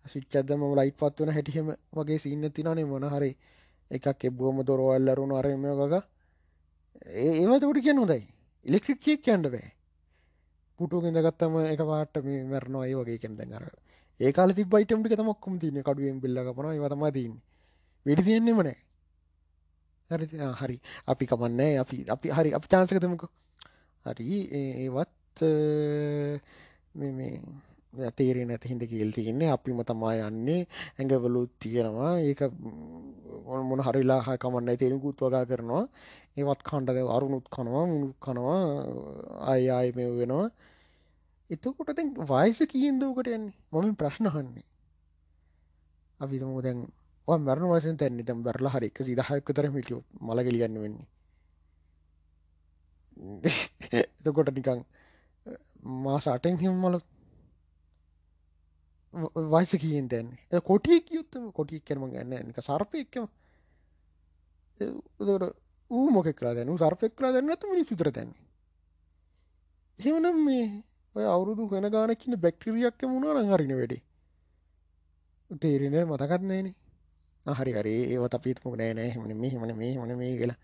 [0.07, 3.31] සිච්චදම ලයිට් පත්වන හැටිහෙම වගේ සින්න තිනනේ මොන හරි
[3.91, 6.01] එකක් එබ්බුවම දොරවල්ලරුණු අරම ගග
[7.27, 8.25] ඒවතකට කිය නොදයි
[8.67, 9.69] ඉලෙක්ට්‍රික් කියක් කියන්න බෑ.
[10.81, 13.65] පුටු ගෙදගත්තම එක පාට මේ මැරනවා ඒ වගේ කෙන්ද අර.
[14.21, 17.41] ඒ කාල ති බයිටම්ටි තමක්කුම් තින කඩුවෙන් බිල්ලකපන වතම දන්න
[18.07, 18.79] වැඩි තියෙන්නෙම නෑ.
[20.11, 20.27] හරි
[20.61, 20.77] හරි.
[21.07, 22.51] අපි කමන්නේ අපි අපි හරි.
[22.53, 23.25] අපි චාන්සක දෙමක.
[24.07, 24.27] හරි.
[24.85, 25.39] ඒවත්
[26.95, 29.51] මේ තේරෙ නැති හිද කියල් තියන්නේ.
[29.51, 30.63] අපිම තමා යන්නේ
[30.99, 32.15] ඇඟවලුත් තියෙනවා.
[32.21, 32.41] ඒක
[33.69, 35.85] මොන හරිලා හ කමන්නයි තේරුකුත් වගා කරනවා.
[36.37, 38.63] ඒවත් කණ්ඩද අරුණුත් කනවා මුණුත් කනවා.
[39.53, 40.49] අය ආය මෙ වෙනවා.
[41.51, 43.57] එතකොට දැන් වයස කියන්දෝකට යන්නේ?
[43.73, 44.67] මම ප්‍රශ්නහන්නේ
[46.21, 46.79] අපි තමු දැන්
[47.39, 51.07] මරණ වසෙන් තැන්නේ තැම් බැරලා හරි එක සිදහයක තර මිටියෝ මලගෙලියන්න වෙන්නේ.
[53.99, 54.81] එතකොට නිකං
[56.01, 56.99] මාසාටෙන් හිම මල
[59.51, 63.27] වයිස කියෙන් දැන්නේ කොටිය කියයුත්තම කොටික් කරම ගන්න එක සර්පයක්කම
[65.21, 65.55] දට
[65.91, 66.79] ඌ මොක කලා දැනු?
[66.79, 68.47] සර්පෙක් කලා දැන්නත් මිනි සිතර තැන්නේ
[69.99, 70.67] එහෙමනම් මේ
[71.15, 74.03] ඔය අවුරුදු වෙන ගානකින්න බැක්ටරියක්ක මුණනා හරින වැඩේ.
[75.61, 76.77] තේරෙන මතකත්නෑනේ
[77.55, 77.95] හරි හරි.
[78.15, 79.11] ඒවත් අපිත්මක නෑ නෑ.
[79.15, 80.59] හමන මේ හමන මේ හමන මේ කියලා.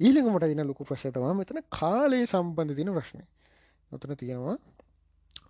[0.00, 3.22] ඊළඟමට දින ලොකු ප්‍රශ්තවා මෙතන කාලයේ සම්බන්ධ තින ප්‍රශ්නය.
[3.90, 4.56] නොතන තියෙනවා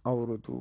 [0.05, 0.55] අවුරුදු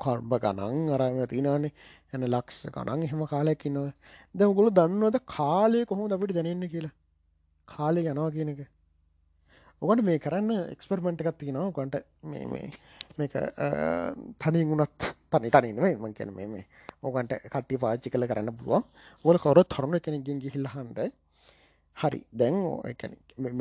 [0.00, 1.72] කර්බ ගණන් අරම තිනානේ
[2.12, 3.92] ඇන ලක්ෂ ගණන් එහෙම කාලයක්කින්නවා
[4.34, 6.94] ද උගොලු දන්නවද කාලය කොහොම අපිට දැනන්න කියලා?
[7.68, 8.62] කාලය යනවා කියන එක.
[9.82, 11.72] ඔකට මේ කරන්න එක්ස්පර්මෙන්ට් එකක් තියෙනවා.
[11.72, 11.94] කොට
[12.24, 12.66] මේ මේ
[13.20, 13.34] මේක
[14.40, 16.64] තනින් වුණත් තනි තනින්ේ මං කැන මේ
[17.02, 18.84] ඕකන්ට කට්ටි පාච්චි කල කරන්න පුළුවන්.
[19.24, 21.00] ඕල කොර තරුණ කෙනෙක්ගෙන් ගිහිල්ලහන්ඩ
[21.96, 22.54] හරි දැන්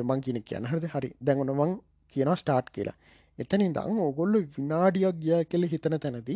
[0.01, 0.85] මං කියන කියන හරද?
[0.87, 1.09] හරි.
[1.21, 1.71] දැන්ගොන මං
[2.13, 2.97] කියන ස්ටාර්ට් කියලා.
[3.39, 6.35] එතනින් දං ඕගොල්ල විනාඩියක් ගිය කෙල හිතන තැනති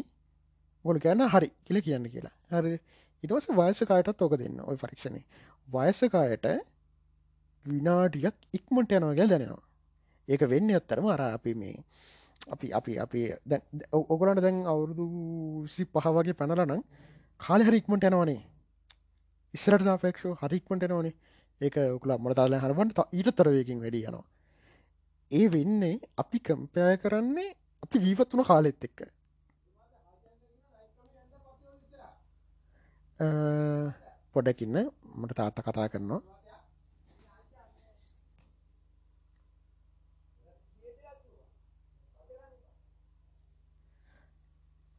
[0.85, 2.35] ගොල කියන්න හරි කියල කියන්න කියලා.
[2.51, 2.77] හරි
[3.23, 5.21] ඉටවස වයසකායටත් ඕක දෙන්න ඔය පරීක්ෂණය
[5.67, 6.47] වයසකායට
[7.65, 9.63] විනාඩියක් ඉක්මට යනවා ගැල් දැනෙනවා.
[10.27, 11.77] ඒක වෙන්න ඇත්තරම අර අපි මේ
[12.47, 13.21] අපි අපි අපි.
[14.13, 15.05] ඔගොලට දැන් අවුරුදු
[15.67, 16.83] සි පහ වගේ පැනලනම්
[17.39, 18.41] කාල හරික්මට යනවනේ.
[19.53, 21.15] ඉස්සරට සාපේක්ෂෝ හරික්මට යනවනේ.
[21.61, 24.25] ඒක ඔකුලා මට තාල හරබන්ට ඊට තරවයකින් වැඩි යනවා.
[25.31, 27.49] ඒ වෙන්නේ අපි කම්පය කරන්නේ
[27.83, 28.99] අපි ජීවත් වුණ කාලෙත් එක්ක.
[34.35, 34.77] පොඩකින්න
[35.15, 36.21] මට තාත්ත කතා කරනවා.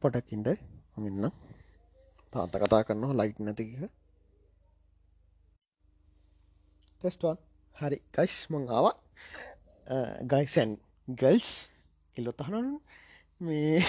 [0.05, 0.49] පොටකින්ට
[0.97, 1.29] මෙන්න
[2.33, 3.71] තාත කතා කරනවා ලයිට් නැතික
[7.01, 7.37] ටෙස්ටවන්
[7.75, 7.97] හරි.
[8.11, 8.85] ගයිස් මං ආව.
[10.25, 10.71] ගයිසන්
[11.07, 11.49] ගල්ස්
[12.17, 12.69] එල්ලොත්තහනන්
[13.41, 13.79] මේ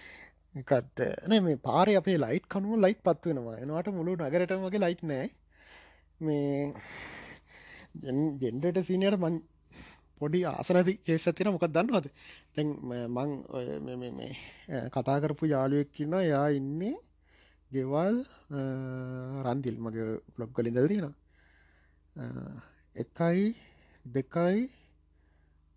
[0.60, 3.58] එකත් නෑ මේ පාර අපේ ලයිට් කනුව ලයිට් පත් වෙනවා.
[3.58, 5.26] එනවාට මුළු නගරට වගේ ලයිට් නෑ.
[6.20, 6.72] මේ
[8.40, 9.36] ගෙන්ඩට සීනයට මං
[10.20, 12.06] පොඩි ආසනති කේස තින මොකක් දන්නවද?
[12.54, 12.68] තැන්
[13.08, 13.30] මං
[14.90, 16.96] කතා කරපු යාළුවෙක්කින්න යා ඉන්නේ
[17.70, 18.16] ගෙවල්
[19.44, 21.14] රන්දිල් මගේ බ්ලොග් කලින්දල් තියෙන
[22.96, 23.46] එකයි
[24.04, 24.60] දෙකයි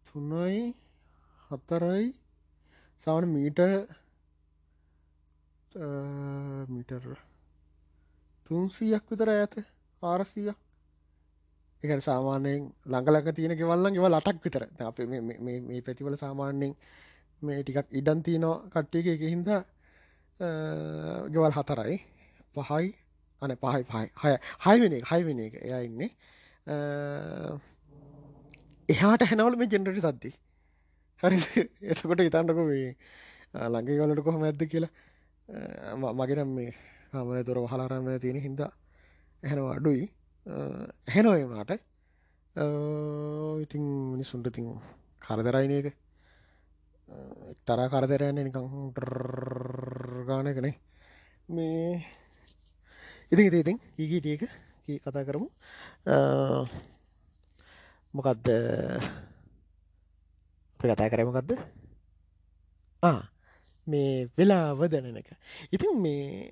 [0.05, 0.75] තුන්නයි
[1.49, 2.05] හත්තරයි
[3.01, 3.59] සවන මීට
[6.67, 7.03] මිටර්
[8.45, 9.53] තුන්සීයක් විතර ඇත
[10.01, 10.57] ආරසීයක්.
[11.83, 14.63] එක සාමානයෙන් ළඟලක තියෙන ගෙවල්ලන් ගෙව ලටක් විතර.
[14.81, 16.71] අප මේ පැතිවල සාමාන්‍යෙන්
[17.41, 19.49] මේ ටිකක් ඉඩන් තියනවා කට්ටියක එක හින්ද
[21.33, 21.97] ගෙවල් හතරයි.
[22.55, 22.85] පහයි
[23.41, 24.07] අන පහයි පහයි.
[24.21, 24.31] හය.
[24.65, 25.53] හයිවෙන එක හයිවෙන එක.
[25.65, 26.09] එයා ඉන්නේ
[28.89, 30.31] එහාට හැනවල මේ ජෙනරට සද්දි.
[31.23, 31.37] හරි
[31.83, 32.89] එතකොට ඉතන්නක මේ
[33.65, 34.93] ළඟේ වලට කොහොම ඇද්ද කියලා.
[36.13, 36.71] මගෙනම් මේ
[37.13, 38.71] හමන තොර වහලාරම තියෙන හින්දා
[39.43, 40.05] එහෙනවා අඩුයි
[41.07, 41.81] හෙනොය වුණාට
[43.63, 44.67] ඉතින් මිනිස්සුන්ට තින්
[45.21, 45.87] කරදරයින එක
[47.51, 48.67] එක්තරා කරදරයන්න නිකං
[50.27, 50.75] ගානකනේ
[51.49, 52.03] මේ
[53.31, 54.43] ඉතින් ඉති ඉතින් ඒගීටියක
[55.03, 55.47] කතා කරමු
[58.13, 58.47] මොකක්ද
[60.79, 61.51] අපි කතා කරමකක්ද
[63.87, 65.29] මේ වෙලාව දැනන එක.
[65.71, 66.51] ඉතින් මේ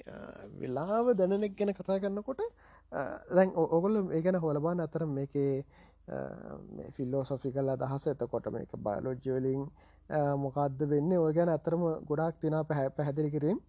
[0.59, 2.41] වෙලාව දැනනෙක් ගැන කතා කරන්නකොට
[3.29, 5.65] දැන් ඔගොල්ල ඒ ගැන හොලබාන අතර මේකේ
[6.91, 9.61] ෆිල්ලෝසොෆිකල් අදහස එතකොට මේක බයලෝජ්‍යවලින්
[10.37, 11.11] මොකක්ද වෙන්න?
[11.17, 13.59] ඔය ගැන අතරම ගොඩක් තිනා පැහැ පැහැදිලි කිරීම්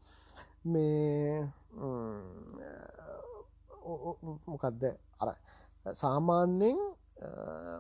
[0.67, 1.49] මේ
[4.47, 4.83] මොකක්ද
[5.21, 5.29] අර
[5.95, 6.79] සාමාන්‍යෙන්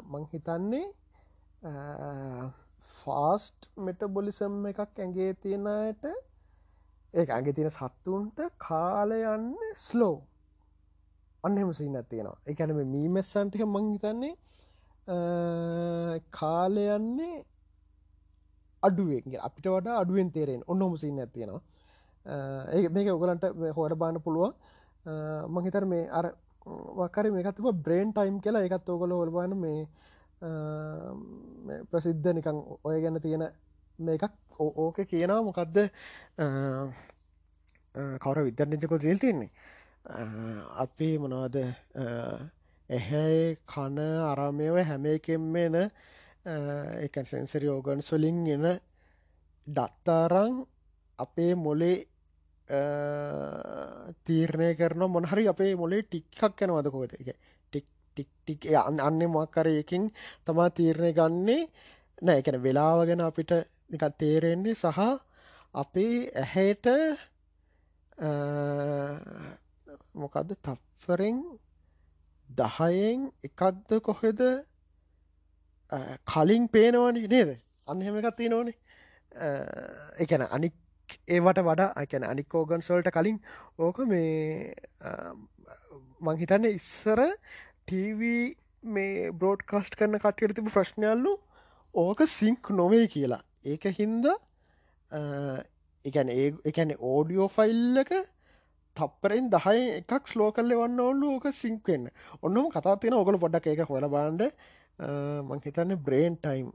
[0.04, 0.86] මං හිතන්නේ
[2.98, 6.04] ෆාස්ට් මෙටබොලිසම් එකක් ඇගේ තියෙනයට
[7.14, 10.16] ඒ ඇගේ තියෙන සත්තුන්ට කාලයන්න ස්ලෝ
[11.46, 12.38] අන්න එම සින්න තියෙනවා.
[12.50, 14.34] එකැනම මීමැස්සන්ටික මං හිතන්නේ
[16.38, 17.36] කාලයන්නේ
[18.82, 21.62] අඩුවෙන් අපිට වඩා අඩුවෙන් තේරෙන් ඔන්නොම සින්න ඇතියෙනවා
[22.26, 23.44] ඒ මේක ඔගලන්ට
[23.76, 24.52] හොට බාන්න පුළුවන්.
[25.54, 26.26] මංහිතර මේ අර
[27.00, 28.66] වකර මේකත්ව බ්‍රේන් ටයිම් කියලා.
[28.66, 29.80] එකත් ඕකල ඔල්බාන මේ
[31.90, 33.44] ප්‍රසිද්ධ නිකං ඔය ගැන තියෙන
[33.98, 34.32] මේකක්.
[34.58, 35.76] ඕක කියනවා මොකක්ද
[38.22, 39.50] කවර විද්‍යාර්ජකෝ ජෙල් තියන්නේ.
[40.06, 41.56] අපි මොනවද
[42.90, 45.76] එහැ කන අරමයව හැම එකෙන්ම එන
[47.02, 48.66] එක සෙන්සරි ඕගන් සොලින් එන
[49.66, 50.62] දත්තාරං
[51.18, 52.06] අපේ මොලේ
[54.22, 57.34] තීරණය කරන මොනහරි අපේ මොලේ ටික්කක් යනවද කොද එක
[57.72, 60.10] ටික් ටික් ටික් අන්න අන්න මක්කරයකින්
[60.44, 61.62] තමා තීරණය ගන්නේ
[62.22, 62.38] නෑ.
[62.38, 63.52] එකන වෙලාව ගැන අපිට
[63.90, 64.98] නික තේරෙන්නේ සහ
[65.74, 66.86] අපේ ඇහැට
[70.14, 71.38] මොකක්ද තප්ෆරෙන්
[72.48, 74.40] දහයෙන් එකක්ද කොහෙද?
[76.26, 77.50] කලින් පේනවනි නේද?
[77.86, 78.76] අන්න එහෙම එකත් තියෙනවනේ.
[80.18, 80.74] එකන අනික්
[81.28, 83.38] ඒවට වඩා අකැන අනික් ෝගන්සල්ට කලින්
[83.78, 84.76] ඕක මේ
[86.20, 87.20] මංහිතන්න ඉස්සර
[87.86, 88.44] ටීවී
[88.96, 91.34] මේ බ්‍රෝඩ් කස්ට් කරන කටයට තිබ ප්‍රශ්නයල්ලු
[91.94, 93.42] ඕක සිංක් නොවේ කියලා.
[93.64, 94.26] ඒක හින්ද
[96.04, 98.12] එකන ඒ එකන ඕඩියෝ ෆයිල්ලක
[98.96, 102.10] තප්පරෙන් දහය එකක් ස්ලෝ කල්ල වන්න ඔල්ලු ඕක සිංක්වෙන්න
[102.42, 104.42] ඔන්නම කතා තියෙන ඔගල පොඩ්ඩක් එක හොල බාන්ඩ
[105.48, 106.68] මං හිතන්න බ්‍රේන් ටයිම්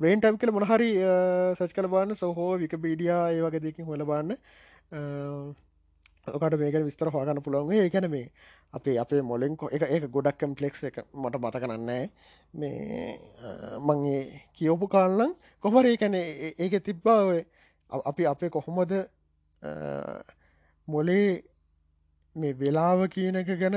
[0.00, 0.92] බ්‍රේන් ටයිම් කල මොනහරි
[1.56, 4.36] සච් කල බාන්න සොහෝ වික බීඩියා ඒ වගේ දෙකින් හොල බාන්න
[6.26, 7.72] ඔකට මේක විස්තර හොගන්න පුළුවන්.
[7.74, 8.30] ඒකැන මේ
[8.72, 12.04] අපේ අපේ මොලෙන් එක එක ගොඩක් කම්පලෙක්ස් එක මට මත කරන්නේ
[12.54, 13.18] මේ
[13.80, 14.22] මංගේ
[14.54, 17.44] කියෝපු කාල්ලං කොමර ඒකැන ඒක තිබ්බාව
[17.90, 18.92] අපි අපේ කොහොමද
[20.88, 21.42] මොලේ
[22.36, 23.76] මේ වෙලාව කියන එක ගැන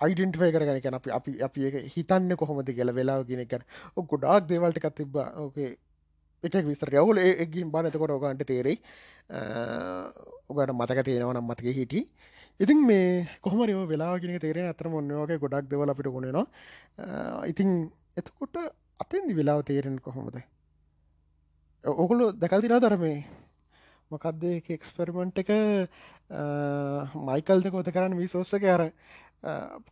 [0.00, 3.46] අයිඩෙන්ටිෆයි කරගන කැන අපි අපි අපි එක හිතන්න කොහොමද කියල වෙලාව ගෙන.
[3.46, 3.62] කැන
[3.96, 5.28] ගොඩාක් දේවල්ට එකත් තිබ්බා.
[5.36, 5.76] ඕකේ
[6.44, 8.78] එක විස්තර යවුල එගින් බානතකොට ඕගන්ට තේරෙයි.
[10.48, 12.00] ඔගට මතක තියෙනව නම් මතක හිටි.
[12.60, 17.70] ඉතින් මේ කොහමරව වෙලාගෙන තේරෙන අතර මොන්නවාගේ ගොඩක් දෙවල අපිට ගුණනවා ඉතින්
[18.16, 18.56] එතකොට
[19.00, 20.36] අතෙන්දි වෙලාව තේරෙන කොහොමද?
[21.84, 23.18] ඔකුලු දැකල්තිනා ධරමේ
[24.10, 25.50] මොකක්ද එක්ස්පෙරිමෙන්ට් එක
[26.30, 28.92] මයිකල්ද කොත කරන්න විසෝස්සක අර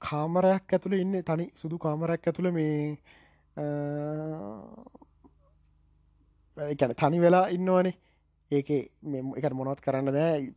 [0.00, 2.96] කාමරයක් ඇතුළ ඉන්න තනි සුදු කාමරයක් ඇතුළ මේ
[6.56, 7.94] එකන තනි වෙලා ඉන්නවනේ.
[8.50, 10.52] ඒක එක මොනොත් කරන්න දෑ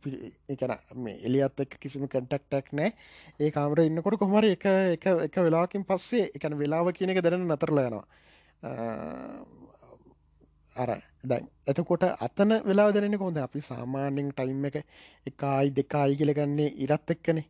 [0.48, 2.92] එකන මේ එලියත් එක් කිසිම කටක්ටක් නෑ
[3.40, 8.04] ඒ කාමර ඉන්නකොට කොමර එක එක එක වෙලාකින් පස්සේ එකන වෙලාව කියන එක දැන නතරලයනවා
[10.76, 10.90] අර
[11.24, 14.76] දැන් එතකොට අතන වෙලා දැනෙන කොඳ අපි සාමාන්‍යෙන් ටයිම් එක
[15.26, 17.46] එකයි දෙකයි කියලගන්නේ ඉරත් එක්කනේ.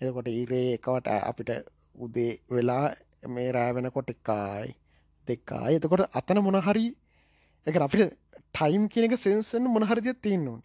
[0.00, 1.50] එකොට ඉරේ එකට අපිට
[1.98, 2.86] උදේ වෙලා
[3.28, 4.70] මේ රෑවෙනකොට එකයි
[5.28, 6.86] දෙක්කායි එතකොට අතන මොනහරි
[7.66, 8.14] එක අපිට
[8.54, 10.64] ටයිම් කියනක සෙන්සන්න මොනහරිදිය තියන්න ඕනි.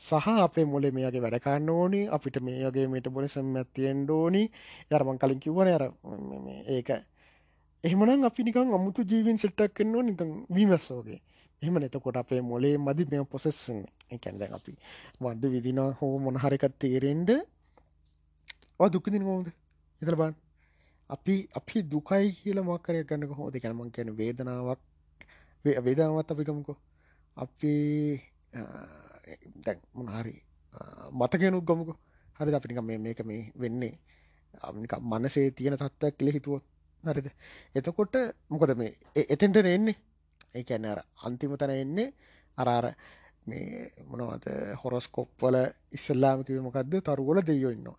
[0.00, 4.42] සහ අපේ මොලේ මේගේ වැඩකාන්න ඕනි අපිට මේගේ මට බොල සම් ඇතියෙන් ඩෝනි
[4.90, 5.84] යරමන් කලින් කිවන අර
[6.68, 6.90] ඒක
[7.84, 11.20] එහෙමනම් අපි නිකන් අමුතු ජීවින් සිට්ටක් කන්නවා නිකං වීමස්සෝගේ
[11.62, 14.72] එහම නතකොට අපේ මොලේ මදි මෙ පොසෙස්සන්න එකැන්ද අපි
[15.20, 17.30] වද විදිනා හෝ මොනහරිකත් තේරෙන්ඩ
[18.92, 19.46] දුකදින හෝද
[20.02, 20.34] එතල බන්
[21.10, 24.80] අපි අපි දුකයි කියල මක්කරය ගන්නක හෝ දෙකනමං කියන වේදනාවක්
[25.84, 26.78] වේදනාවත් අපිකමකෝ
[27.36, 27.72] අපි
[29.64, 30.34] දැන් මොනහරි
[31.12, 31.90] මතකයනුක් ගොමක.
[32.36, 33.94] හරි අපිනික මේ මේක මේ වෙන්නේ.
[34.62, 36.64] අනික මනසේ තියෙන තත්ත්වක් කියල හිතුවොත්.
[37.08, 37.28] හරිද?
[37.74, 38.16] එතකොට
[38.50, 38.92] මොකද මේ?
[39.26, 39.96] එතෙන්ට එන්නේ?
[40.54, 42.08] ඒ ඇන අර අන්තිම තැන එන්නේ
[42.58, 42.86] අරාර
[43.46, 44.46] මේ මොනවද
[44.82, 45.56] හොරස්කොප්වල
[45.92, 47.98] ඉස්සල්ලාමකිව මොකක්ද තරුවල දෙයෝ ඉන්නවා.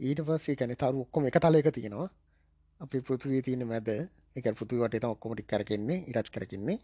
[0.00, 2.10] ඊට පස්සේ කැන තරු ඔක්කොම එක තල එක තියෙනවා.
[2.80, 3.88] අපි පෘතුවී තියෙන මැද
[4.36, 6.78] එක පෘතුවට එත ඔක්කොමටික් කරකෙන්නේ ඉරච් කරකින්නේ.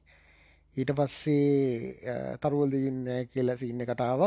[0.77, 4.23] ඊට පස්සේ තරුවල් දන්න කියලා සින්න කටාව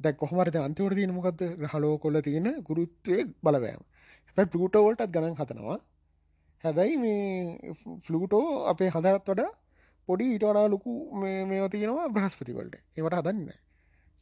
[0.00, 3.82] දැ කොහමරද අන්තිවට තියෙන මොකක්ද හලෝ කොල තියෙන ගුරුත්වය බලවෑම්
[4.36, 5.78] හැයි පලුටෝවල්ටත් ගණන් හතනවා
[6.66, 7.74] හැබැයි මේ
[8.06, 9.52] ෆ්ලූටෝ අපේ හදත් වඩා
[10.08, 13.56] පොඩි ඊටවඩා ලොකු මේ තියෙනවා බ්‍රහස්පතිවලට ඒවට හදන්න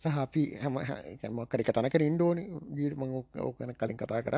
[0.01, 0.75] සහ අපි හැම
[1.37, 2.39] මක්කරි තනක ඉන්ඩෝන
[2.77, 3.03] ජීම
[3.41, 4.37] ඕකන කලින් කතා කර.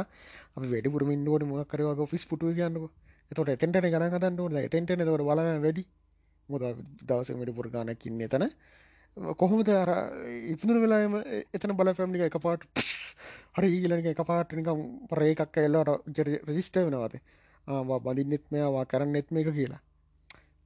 [0.56, 2.90] අප වැඩි පුරම ඉන්ඩෝන මක්කරවා ෆිස් පුටු කියන්නක.
[3.30, 5.82] එතොට එතෙන්ටන ගන කතන්නට එතෙන්ටන තොට බල වැඩි.
[6.48, 6.62] මුද
[7.08, 8.44] දවස වැඩි පුරගානකින්න එතන.
[9.40, 9.90] කොහොමද අර
[10.52, 11.16] ඉපදුන වෙලාම
[11.56, 12.62] එතන බල පැමිණික එක පාට
[13.56, 17.14] හරි ඊලක එක පාට නිකම් පරේකක් එල්ලට රජිස්ට වෙනවාද?
[17.66, 19.82] බඳින්නෙත් මෙයාවා කරන්න එත්ම එක කියලා.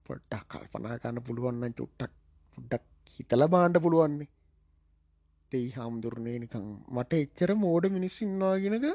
[0.06, 2.12] පොට්ටක් කල්පනා කන්න පුළුවන්න චුට්ටක්
[2.58, 2.84] පුඩ්ඩක්
[3.14, 4.28] හිතල බාණ්ඩ පුළුවන්නේ
[5.52, 8.86] දෙයි හාමුදුරණය නිකං මට එච්චර මෝඩ මිනිස්සින්වාගෙනක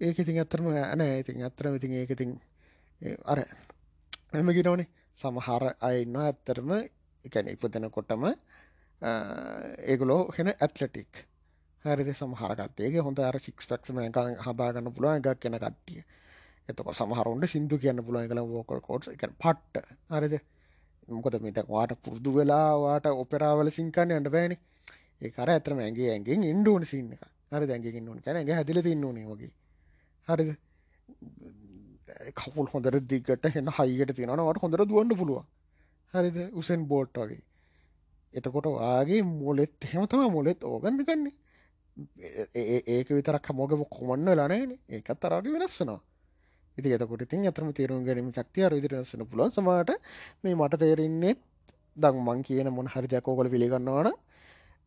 [0.00, 2.32] ඒක ඉතින් ඇත්තරම ඇන ඉතින් ඇත්තරම ඉතින් ඒක ඉතින්
[3.26, 3.40] අර
[4.32, 4.88] එම ගෙනවනේ
[5.18, 6.70] සමහර අයින්න ඇත්තරම
[7.24, 8.24] එකැන ඉපදෙනකොටම
[9.86, 11.24] ඒගුලෝ හෙන ඇත්ලටික්
[11.84, 13.98] හරිද සමහරකටේ හොඳ අර සික්ස් පක්ම
[14.40, 16.02] හදාගන්න පුළුව එකක් කෙන කට්ටිය.
[16.68, 19.84] එතක සමහරුන්ට සිින්දු කියන්න පුළුවන් කළ වෝකල් කෝඩ් එක පට්ට.
[20.10, 20.34] හරිද
[21.08, 24.52] මොකද මෙත වාට පුරදු වෙලාවාට ඔපෙරාවල සිංකන්න අට බෑන.
[25.20, 29.26] ඒ කර ඇතරම ඇගේ ඇගෙන් ඉන්ඩෝන සින්න එක හරි දැන්ගේ ඉන්නවන කැන ඇගේ හැදිල තින්නනේ
[29.26, 29.52] වගේ.
[30.28, 30.50] හරිද
[32.34, 35.44] කවුල් හොඳර දිගට හෙන්න හයියට තියෙනවට හොඳර දුවන්න පුළුව
[36.14, 37.42] හරිද උසෙන් බෝට් වගේ.
[38.34, 41.36] එතකොට ආගේ මොලෙත් හෙම තම මොලෙත් ඕගන්න කන්නේ
[42.56, 46.00] ඒක විතරක් මෝගම කොමන්න ලනෑන ඒකත් තරගේ වෙනස්සනවා
[46.78, 49.90] ඉති එතකොට තින් අතරම තේරුම් ගැනීම ශක්තිය විදිරසන පුලොන් සමට
[50.42, 51.40] මේ මට තේරෙන්නේෙත්
[51.96, 54.12] දං මං කියන මොන හරිජයක් ඕකොල පිළිගන්නවාන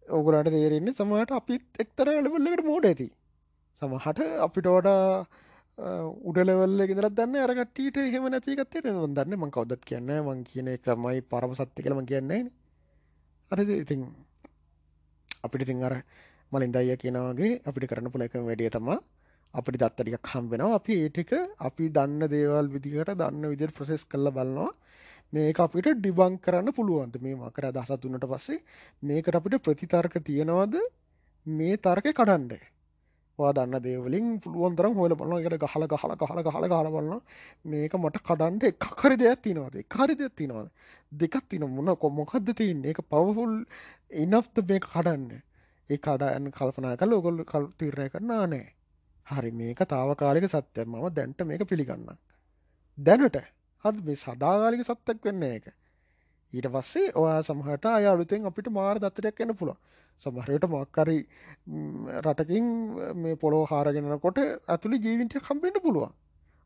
[0.06, 3.08] ඕගලට තේරෙන්නේ සමට අපිත් එක්තර ලබල්ලකට මෝඩ ඇති.
[3.82, 5.26] සමහට අපිට වඩා
[6.24, 11.84] උඩලවල්ල ගෙදරත් දන්න අරකටට හෙම නැතිකත්තේ දන්න මං කවදත් කියන්න මං කියන එකමයි පරම සත්‍ය
[11.84, 12.42] කළම කියන්නේ
[13.52, 14.04] අරද ඉතින්
[15.44, 15.96] අපිට තින් අර
[16.52, 19.00] මලින් දයිය කියනවාගේ අපිට කරන පුල එක වැඩිය තමා
[19.54, 24.72] අපිට දත්තටික කම්බෙනවා අපි ඒටික අපි දන්න දේවල් විදිහට දන්න විදිර ප්‍රසෙස් කල්ල බලනවා.
[25.34, 27.16] මේක අපිට ඩිබං කරන්න පුළුවන්ද?
[27.20, 28.60] මේ මකර අදහසත් වන්නට පස්සේ
[29.04, 30.76] මේකට අපිට ප්‍රතිතර්ක තියෙනවාද?
[31.46, 32.64] මේ තර්ක කඩන්ඩේ.
[33.40, 37.22] වා දන්න දේවලින් පුළුවන් තරම් හොල බලන්න එකට ගහල ගහල ගහල ගහල ගහල බලන්න
[37.66, 40.68] මේක මට කඩන්ට එක හරි දෙයක් තිනවාද හරි දෙයක් තිනවාද
[41.12, 42.84] දෙකක් තින මුණ කොමොකක්ද තියන්න?
[42.86, 43.56] එක පවහුල්
[44.24, 45.42] ඉනෆ්ත මේ කඩන්න
[45.92, 48.66] ඒ කඩයන් කල්පනා කල ඔගොල් කල් තිරණය කරන්නා නෑ.
[49.28, 52.10] හරි මේක තාවකාලික සත්‍යය මම දැන්ට මේක පිළිගන්න
[52.98, 53.38] දැනට
[53.86, 55.66] හද මේ සදාගාලික සත්තක් වෙන්න එක
[56.54, 59.78] ඊට පස්සේ ඔයා සමහට අය අලුතෙන් අපිට මාර දත්තරයක් එන්න පුළුව
[60.22, 61.18] සමහරයට මොක්කරි
[62.24, 62.66] රටකින්
[63.22, 66.12] මේ පොලෝ හාරගෙනකොට ඇතුළි ජීවින්ටය කම්පෙන්ට පුළුවන්.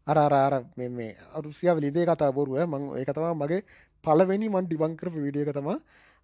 [0.07, 2.57] අරාරාර මේ අරුසිය විලිදේ කතා බොරුව.
[2.65, 3.61] මං ඒකතවා මගේ
[4.03, 5.69] පලවෙනි මන් ඩිබංකරප විඩියක තම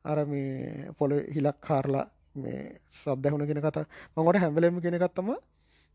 [0.05, 3.85] අර මේ පොල හිලක් කාරලා මේ සබ්දැහුණ කෙන කතා.
[4.15, 5.29] මඟට හැම්වලම කෙනෙකත්තම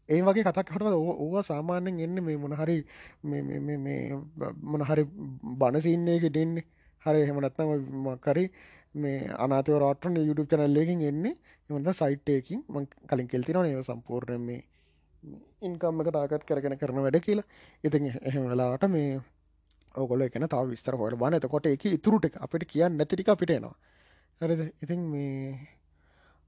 [0.09, 2.77] ඒ වගේ කතක් හට ඕවා සාමාන්‍යෙන් එන්න මේ මොනහරි
[4.65, 5.05] මොනහරි
[5.61, 6.65] බණසින්නේක දෙන්නේ.
[7.05, 7.71] හරි එහෙමනත්නම
[8.05, 8.45] මකරි
[8.95, 11.35] මේ අනාතව රටන YouTube චැනල්ලකින් එන්නේ.
[11.71, 14.61] එමට සයිට්යකින් ම කලින් කෙල්තින ඒව සම්පූර්ණය මේ
[15.63, 17.47] ඉන්කම්ම එක ටාකට් කරගෙන කරන වැඩ කියලා.
[17.85, 19.11] ඉතින් එහෙම වෙලාට මේ
[19.95, 23.75] ඕකොල එකන තාව විස්තර හොට බන එතකොට එක ඉතුරුට අපිට කියන්න නැතිටික අපිටේනවා
[24.41, 24.63] හරිද?
[24.85, 25.59] ඉතින් මේ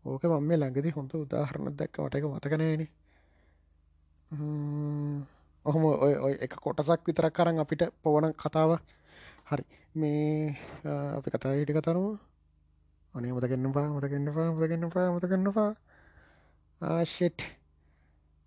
[0.09, 1.97] ඕක මම ළඟදි හොඳ උදාහරණ දැක්ක.
[1.99, 2.83] මට එක මතකනෑන
[5.65, 8.71] ඔහොම ඔය ඔය එක කොටසක් විතරක් කරන්න අපිට පොවන කතාව.
[9.45, 9.65] හරි.
[9.95, 10.57] මේ
[11.17, 12.09] අපි කතා හිටි කතරුව
[13.15, 15.71] අනේ මතකන්නපා මතකන්නපා මතකන්නපා මතකන්නපා
[16.81, 17.41] ආශෙට්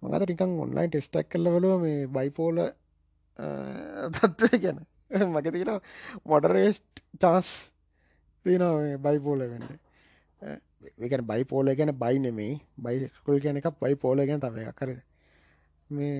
[0.02, 2.58] මඟත ටිකන් ඔන්ලයින් ටෙස්ටක් කල්ල බලුව මේ බයිපෝල
[4.16, 4.80] තත්ත්වය ගැන.
[5.12, 5.82] මක තියෙන
[6.26, 7.50] මොඩරේස්ට් චාස්
[8.46, 9.68] තියෙන බයිපෝල වෙන්න.
[10.82, 14.90] ඒකන බයිපෝල ගැන බයි නෙමේ බයිස්කුල් ගැන එකක් බයි පෝල ගැන තව කර
[15.90, 16.20] මේ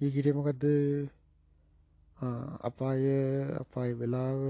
[0.00, 0.64] ඒකිට මොකක්ද
[2.68, 3.02] අපාය
[3.62, 4.40] අපායි වෙලාව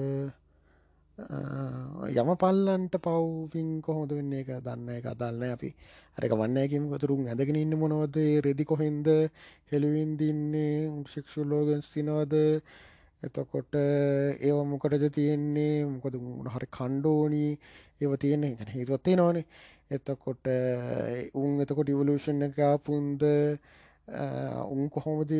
[1.19, 4.33] යම පල්ලන්ට පව්පින් කොහොද වෙන්න?
[4.33, 5.71] එක දන්න එක අදල්න්න අපි
[6.17, 8.17] හරක වන්නයකින් ගතුරුන් ඇදගෙන ඉන්න මොනවද?
[8.47, 9.09] රෙදි කොහෙන්ද?
[9.71, 10.87] හෙළුවින් දින්නේ?
[11.13, 12.35] ශික්ෂුල්ලෝගන්ස් තිනවද
[13.23, 15.85] එතකොට ඒව මොකටද තියෙන්නේ?
[15.87, 16.15] මොකද
[16.55, 17.53] හරි කණ්ඩෝනී
[18.01, 18.55] ඒව තියෙන්නේ.
[18.59, 19.45] ගැන හිතුවත්තේ නොනේ
[19.91, 20.47] එතකොට
[21.35, 23.23] උන් එතකොට ඉවලූෂණ එකපුන්ද
[24.73, 25.33] උන් කොහොමද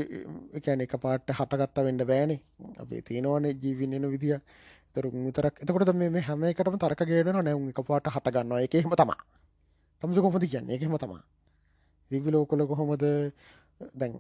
[0.59, 2.41] එකැන එක පාට හටගත්ත වෙන්න බෑනේ.
[2.79, 4.41] අපේ තියෙනවනේ ජීවින්නන විදිිය
[4.95, 9.21] තරුන් විතරක් එතකොට මේ හැම එකටම තරක ගේන නැවුම් එක පාට හටගන්නවා එක එහෙම තමා
[10.03, 10.75] තමස කොමද කියන්නේ?
[10.77, 11.23] එකහෙම තමා
[12.11, 13.05] රිවිලෝ කොල කොහොමද?
[13.95, 14.13] දැන්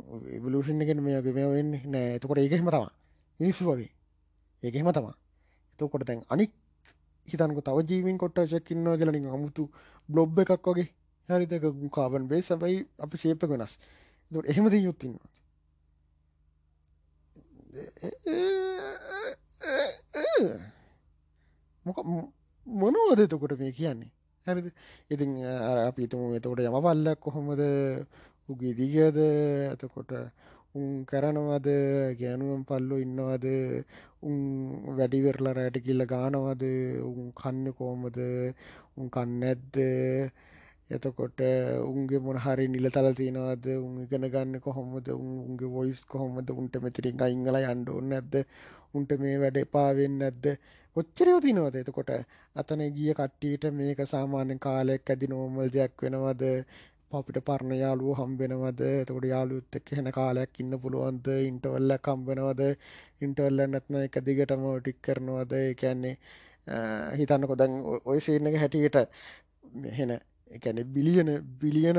[0.44, 1.83] විලූෂණගෙන් මේගේ මේ වෙන්නේ.
[1.87, 2.14] නෑ.
[2.16, 2.92] එතකොට ඒකහෙම තමා
[3.40, 3.92] මිනිස්සු වගේ
[4.62, 5.16] ඒකහෙම තමා
[5.72, 6.53] එතකොට දැන් අනික්
[7.29, 9.64] හිතනක තව ජීවින් කොට චැක්කින්නවා කියලනින් අමුතු
[10.09, 10.88] බ්ලොබ් එකක් වගේ.
[11.29, 13.72] හරිදක කාබන් බේ සබයි අපි ශේප වෙනස්.
[14.31, 15.29] දොට එහෙමද යුත්තින්නවා
[21.85, 21.98] මොක
[22.66, 24.11] මොනෝද එතකොට මේ කියන්නේ?
[24.46, 24.66] හැරිද?
[25.11, 25.31] ඉතින්
[25.88, 27.62] අපිතුම එතකොට යමපල්ලක් කොහොමද?
[28.48, 29.18] උගේ දිගද?
[29.74, 30.11] එතකොට
[30.78, 31.68] උන් කරනවද?
[32.20, 33.46] ගැනුවම් පල්ලු ඉන්නවද?
[34.22, 34.36] උන්
[34.98, 36.64] වැඩිවෙරලා රෑට කිල්ල ගානවද?
[37.08, 38.18] උන් කන්න කෝමද
[38.98, 39.76] උන් කන්නැද්ද
[40.90, 41.40] එතකොට
[41.90, 43.66] උන්ගේ මොනහරි නිලතල තියෙනවද?
[43.86, 45.08] උන් ඉගෙන ගන්න කොහොමද?
[45.48, 46.48] උන්ගේ වොයිස් කොහොමද?
[46.60, 48.34] උන්ට මෙතරින් අයිංගල යන්න ඕනේ නැද්ද?
[48.96, 50.46] උන්ට මේ වැඩ එපා වෙන්නේ නැද්ද?
[50.96, 52.12] කොච්චරයෝ තිනවද එතකොට
[52.60, 56.44] අතන ගිය කට්ටියට මේක සාමාන්‍ය කාලයක් ඇදි නෝමල් දෙයක් වෙනවද?
[57.11, 58.81] අපිට පරණ යාළුවෝ හම්බ වෙනවද?
[59.03, 61.29] එතකොට යාළුවොත් එක්ක එන කාලයක් ඉන්න පුළුවන්ද?
[61.51, 62.62] ඉන්ටර්වල් එකක් හම්බ වෙනවද?
[63.25, 65.53] ඉන්ටර්වල් එක නැත්නම් එක දිගටම ටික් කරනවද?
[65.61, 66.14] ඒ කියන්නේ
[67.21, 68.99] හිතන්නකෝ දැන් ওই සීන් එක හැටියට
[69.92, 70.12] එහෙන
[70.51, 71.31] එකැන බිලියන
[71.62, 71.99] බිලියන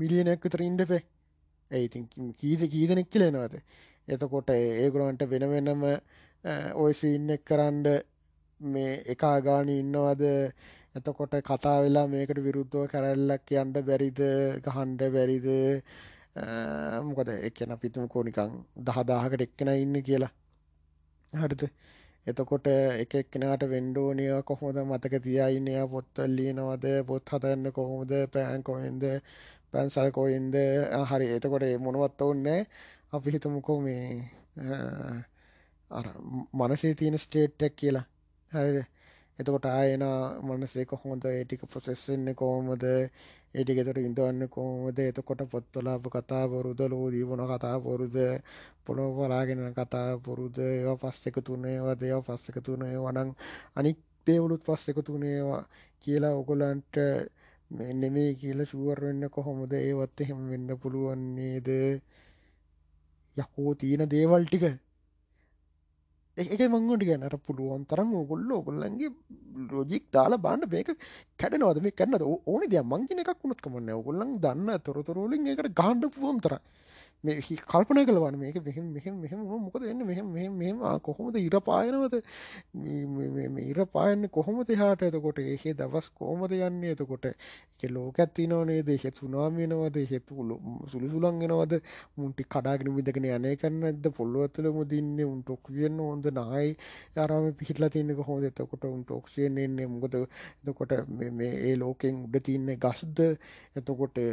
[0.00, 1.02] මිලියනයක් විතර ඉන්ඩපේ
[1.70, 2.04] ඇයිති
[2.40, 3.54] කීද කීදනෙක් කියලෙනවාද
[4.08, 5.82] එතකොට ඒගුරන්ට වෙන වෙනම
[6.84, 7.88] ඔයසින්න එක් කරන්ඩ
[8.60, 10.22] මේ එකා ගාන ඉන්නවාද?
[10.94, 14.20] එතකොට කතා වෙලා මේකට විරුද්ධව කරැල්ලක් කියන්ට බැරිද?
[14.64, 15.46] ගහන්ඩ බැරිද?
[17.06, 18.52] මොකද එකන පිතුම කෝනිකං
[18.86, 20.32] දහදාහකට එක්කෙන ඉන්න කියලා.
[21.32, 21.62] හරිද?
[22.26, 22.66] එතකොට
[23.02, 24.78] එක එක්කෙනාට වෙන්ඩෝනය කොහොමද?
[24.84, 26.86] මතක තියයිනය පොත්තල් ලියනවද?
[27.08, 28.12] පොත් හතන්න කොහොමද?
[28.34, 29.04] පෑන් කොහෙන්ද?
[29.72, 30.54] පැන්සල් කොයින්ද
[31.10, 31.26] හරි.
[31.36, 32.62] එතකොට මොනවත් ඔන්නෑ
[33.12, 34.04] අපි හිතමුකෝ මේ
[35.90, 36.06] අර
[36.54, 38.06] මනසේ තියෙන ස්ටේට්ටක් කියලා.
[38.52, 38.82] හැ
[39.40, 40.04] එතකොට ආයන
[40.46, 42.84] මනසේ කොහොඳ ඒටික ප්‍රසෙස්වෙන්න කොහොමද?
[43.52, 44.98] ඒටි ගෙතට ඉඳවන්න කොහොමද?
[45.00, 48.16] එතකොට පොත්වලාප කතා බොරුද ලෝදී වුණ කතා බොරුද
[48.84, 53.30] පොළොව පලාගෙන කතා බොරුද ඒවා පස් එක තුනේවා දේව පස් එක තුනේ වනං
[53.76, 55.62] අනික් දේවලුත් පස් එක තුනේවා
[56.04, 56.94] කියලා ඔගොලන්ට
[57.70, 59.72] නෙමේ කියල ශුවර් වෙන්න කොහොමද?
[59.74, 61.68] ඒවත් එහෙම වෙන්න පුළුවන්නේද
[63.36, 64.64] යකෝ තියෙන දේවල් ටික.
[66.36, 69.10] එක මංගොට ගැනට පුළුවන් තරම් ඔගොල්ල ඔගොල්ලන්ගේ
[69.70, 70.90] ලොජික් දාලා බාන්න මේක
[71.36, 72.84] කැඩනවද මේ කැන්නද ඕන දෙයක්.
[72.84, 76.54] මංගෙන එකක් වුණත් කමන්න ඔගොල්ලන් දන්න තොරතුරෝලින් එකට ගාන්ඩ පුුවන්තර
[77.24, 80.78] මේ කල්පන කලවන මේක මෙහෙම මෙහෙම මෙහෙම මොකද එන්න මෙහෙම මෙහෙම මෙහෙම.
[81.00, 82.14] කොහොමද ඉර පායනවද?
[83.64, 85.40] ඉර පායන්න කොහොමද එහාට එතකොට?
[85.44, 87.26] ඒහේ දවස් කොහොමද යන්නේ එතකොට?
[87.82, 88.88] ඒක ලෝකයක් තියෙනව නේද?
[88.88, 89.98] ඒක සුනාමි වෙනවද?
[89.98, 91.74] ඒක සුළු සුළං වෙනවද?
[92.16, 94.08] මුන්ටි කඩාගෙන විදගෙන යන්නේ කරන්න නැද්ද?
[94.16, 96.72] පොළොව ඇතුළේ මුදින්නේ උන්ට ඔක්සිජන් හොඳ නැහැ
[97.18, 98.48] ආරාමේ පිහිටලා තියෙන කොහොමද?
[98.50, 100.18] එතකොට උන්ට ඔක්සිජන් එන්නේ මොකද?
[100.64, 103.22] එතකොට මේ ඒ ලෝකෙන් උඩ තියෙන ගස්ද?
[103.76, 104.24] එතකොට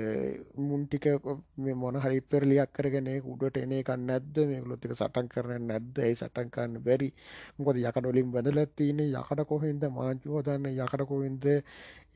[0.64, 1.12] මුන් ටික
[1.58, 4.36] මේ මොන හරි පෙරලියක් කරගෙන උඩට එන එකක් නැද්ද?
[4.50, 6.02] මේගොල්ලොත් එක සටන් කරන්නේ නැද්ද?
[6.02, 7.10] ඒ සටන් කරන්න බැරි?
[7.58, 9.88] මොකද යකඩ වලින් බැඳලා තියෙන්නේ යකඩ කොහෙන්ද?
[9.92, 11.48] මාංචු හදන්න යකඩ කොහෙන්ද?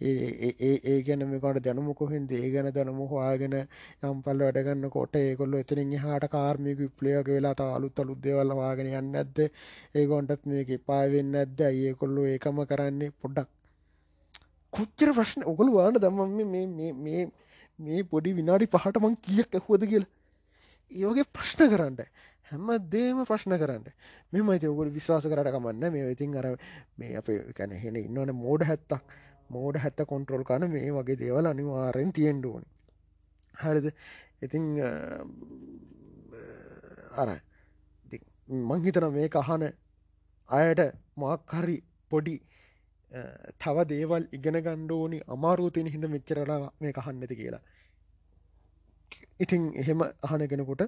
[0.02, 0.52] ඒ
[0.84, 2.32] ඒ ගැන මේකට දැනුම කොහෙන්ද?
[2.34, 7.78] ඒ ගැන දැනුම හොයාගෙන යම් පල්ල වැඩ ගන්නකොට ඒගොල්ලෝ එතනින් එහාට කාර්මික විප්ලවයක වෙලා තව
[7.78, 9.40] අලුත් අලුත් දේවල් හොයාගෙන යන්නේ නැද්ද?
[9.96, 11.66] ඒගොන්ටත් මේක එපා වෙන්නේ නැද්ද?
[11.70, 13.12] අයි ඒගොල්ලෝ ඒකම කරන්නේ?
[13.22, 13.50] පොඩ්ඩක්.
[14.74, 15.44] කොච්චර ප්‍රශ්න?
[15.44, 17.24] ඔගොල්ලෝ වාන දැම්මම මේ මේ මේ
[17.80, 20.12] මේ පොඩි විනාඩි පහට මං කීයක් ඇහුවද කියලා.
[20.92, 21.98] ඒවගේ ප්‍රශ්න කරන්න.
[22.52, 23.86] හැම දේම ප්‍රශ්න කරන්න.
[24.34, 26.48] මෙම අයිති ඔගොල විශවාස කරට කමන්න මේ ඉතින් අර
[26.98, 29.04] මේ අප කැන හෙන ඉන්නවන මෝඩ හැත්තක්.
[29.50, 32.68] මෝඩ හැත්ත කොන්ට්‍රෝල් කන මේ වගේ දේවල් අනිවාරෙන් තියෙන්ඩ ඕනි.
[33.56, 33.88] හරිද?
[34.42, 34.66] ඉතිං
[37.14, 37.30] අර
[38.64, 39.64] මංහිතන මේ අහන
[40.50, 40.82] අයට
[41.18, 41.78] මාක්හරි
[42.12, 42.36] පොඩි
[43.60, 47.64] තව දේවල් ඉගෙන ගණ්ඩෝනි අමාරූතින හිඳ මෙච්චරලා මේ කහන්නති කියලා.
[49.42, 50.84] ඉතින් එහෙම අහන කෙනෙකුට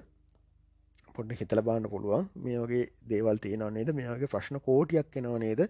[1.14, 2.28] පොඩ්ඩ හිතල බාන්න පුළුවන්.
[2.36, 3.90] මේ වගේ දේවල් තියෙනවා නේද?
[3.92, 5.60] මේ වගේ ප්‍රශ්න කෝටියක් එනවා නේද?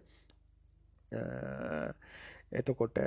[2.52, 2.98] එතකොට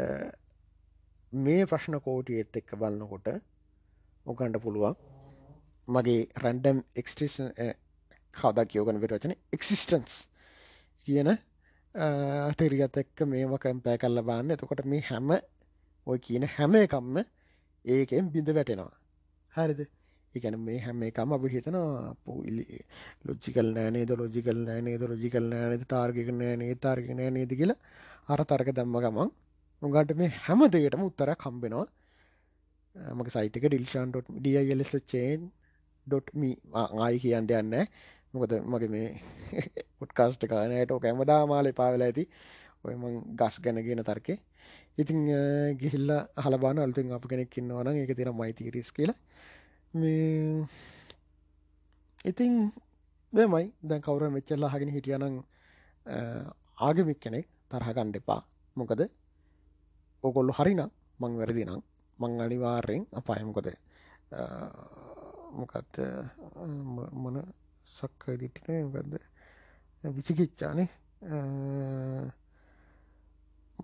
[1.34, 3.28] මේ ප්‍රශ්න කෝටිය එත් එක්ක බලන්නකොට
[4.26, 4.96] ඔකන්ට පුළුවන්.
[5.88, 7.52] මගේ රැන්ඩම් එක්ස්ටේෂන්
[8.34, 10.16] කවදා කියෝගන විරචන එක්සිස්ටන්ස්
[11.08, 11.30] කියන
[12.58, 15.30] තෙරියත් එක්ක මේම කැම්පෑ කල්ල බාන්න එතකොට මේ හැම
[16.08, 17.18] ඔය කියන හැම එකම්ම
[17.86, 18.94] ඒකෙන් බිඳ වැටෙනවා.
[19.58, 19.82] හරිද?
[20.36, 21.78] එකන මේ හැම එකම අපි හිතන
[22.26, 22.66] පොයිලි
[23.28, 27.52] ලොජ්ජිකල් නෑනේද ලොජිකල් නෑනේද ලොජිකල් නෑනද තාර්ගක නෑනේ තාර්ග නෑ නේද?
[27.52, 27.80] කියලා
[28.30, 29.30] අර තර්ක දැම්ම ගමන්
[29.82, 31.88] උගට මේ හැම දෙයටම උත්තර කම්බෙනවා
[33.18, 35.42] මක සයිටක ඩිල්ෂන් ඩියල්ලස් චේන්
[36.08, 37.76] ඩොට්මි ආයි කියන්ට යන්න
[38.34, 39.08] මොකද මගේ මේ
[40.00, 42.24] පොට්කාස්ට කානයට කැමදා මාලේ පාවෙලා ඇති.
[42.86, 43.04] ඔයම
[43.40, 44.38] ගස් ගැනගෙන තර්කේ.
[44.98, 45.20] ඉතිං
[45.82, 49.18] ගිහිල්ල හලබාන අලුතින් අප කෙනෙක් ඉන්නවන එක තින මයිතිරිස් කියලා.
[49.94, 50.66] මේ
[52.26, 52.72] ඉතිං
[53.34, 55.38] දෙමයි දැන් කවුර මෙච්චල්ලා හගෙන හිටියනං
[56.80, 58.42] ආගමික් කෙනෙක් තරහගණ්ඩ එපා.
[58.76, 59.02] මොකද?
[60.24, 60.82] ඕකොල්ලු හරිනම්
[61.20, 61.82] මං වැරදි නම්
[62.20, 63.68] මං අනිවාර්යෙන් අපායමකොද
[65.54, 66.00] මොකත්
[67.14, 67.38] මොන
[67.88, 69.14] සක්කයි දිට්ටින ගද
[70.16, 70.90] විචිකිච්චානේ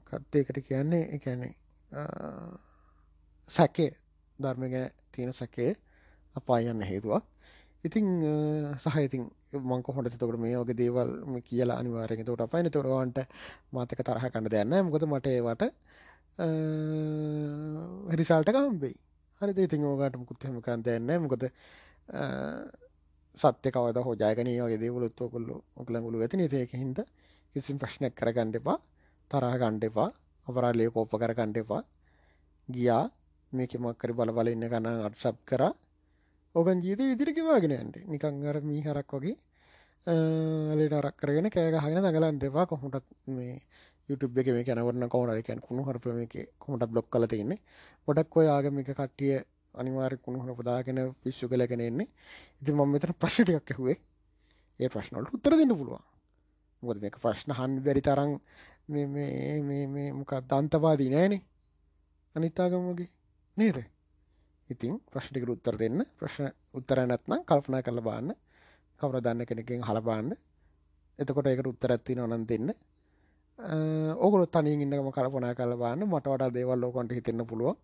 [0.02, 1.04] කත්තයකට කියන්නේ?
[1.12, 1.54] එකැනේ
[3.50, 3.92] සැකේ
[4.40, 5.72] ධර්ම ගැන තියෙන සැකේ
[6.36, 7.24] අපායන්න හේතුවක්.
[7.84, 8.06] ඉතිං
[8.80, 9.24] සහයිතින්
[9.54, 11.10] මංක හොට තොකට මේ ඕගේ දේවල්
[11.42, 13.20] කියලා අනිවාරෙන් තොට අපයින තොරවන්ට
[13.72, 15.64] මාතක තරහ කන්න දෙන්න මොකද මට ඒවට
[18.12, 18.96] රිසාල්ට කම්බෙයි
[19.42, 21.44] හරි ඉතින් ඕගට මුකුත් හෙමකන් දෙන්න මොකද
[23.38, 27.04] සත්‍ය කවද හෝජයගනී වගේ දේවලුත්ව කොල්ලු ඔකලගුළු ඇති නතියක හිද
[27.56, 28.78] කිසිම් ප්‍රශ්නයක් කර ගණ්ඩපා
[29.32, 30.10] තරහ ගණ්ඩපා
[30.48, 31.82] අපරාලය කෝප්ප කර ගණ්ඩපා
[32.70, 33.06] ගියා.
[33.52, 35.64] මේක මක්කරි බල බල ඉන්න කන්න අත්සබ් කර.
[36.56, 39.36] ඔබන් ජීත ඉදිරිකිවාගෙනයන්ට නිකං අර මී හරක් වගේ
[40.78, 43.56] ලට රක් කරගෙන කෑගහගෙන දඟලන්ටවා කොහොටත් මේ
[44.10, 47.60] YouTube එක මේ කැනවරන්න කවරකැන් කුණු හරපම එක කොමට බ්ලොක් කල තින්නේ
[48.08, 49.36] ගොඩක් ඔය ආගමික කට්ටිය
[49.76, 52.08] අනිවාර කුණුහර පදාගෙන විශ්ෂු කලගෙන එන්නේ.
[52.62, 53.98] ඉති මම මෙතන ප්‍රශ්ටිකක් ඇහුවේ.
[54.80, 56.04] ඒ ප්‍රශ්නවලට උත්තර දෙන්න පුළුවන්.
[56.84, 58.32] මොකද මේක ප්‍රශ්න හන්න් බැරි තරම්
[58.88, 61.42] මොක දන්තවාදී නෑනේ.
[62.36, 63.10] අනිත්තාගමගේ
[63.58, 63.78] නේද?
[64.70, 66.06] ඉතින් ප්‍රශ්ටිකට උත්තර දෙන්න.
[66.18, 68.34] ප්‍රශ්න උත්තර නැත්නම් කල්පනා කරල බාන්න
[69.00, 70.34] කවර දන්න කෙනකින් හලබාන්න
[71.20, 72.74] එතකොට ඒකට උත්තර ඇත්ති නොනන් දෙන්න.
[74.18, 77.78] ඕගොල තනින් ඉන්නම කල්පනා කල බාන්න මට වඩා දේවල් ලෝකොන්ට හිතෙන්න පුළුවන්.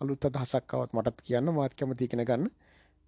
[0.00, 1.52] අලුත් අදහසක්කවත් මටත් කියන්න.
[1.52, 2.50] මාත් කැමති කෙන ගන්න.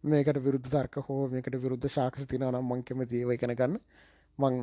[0.05, 3.79] මේකට විරුද්ධ තර්ක හෝ මේකට විරුද්ධ ශාක්ෂ තින නම් මං කැමති ඒව කෙන ගන්න.
[4.39, 4.55] මං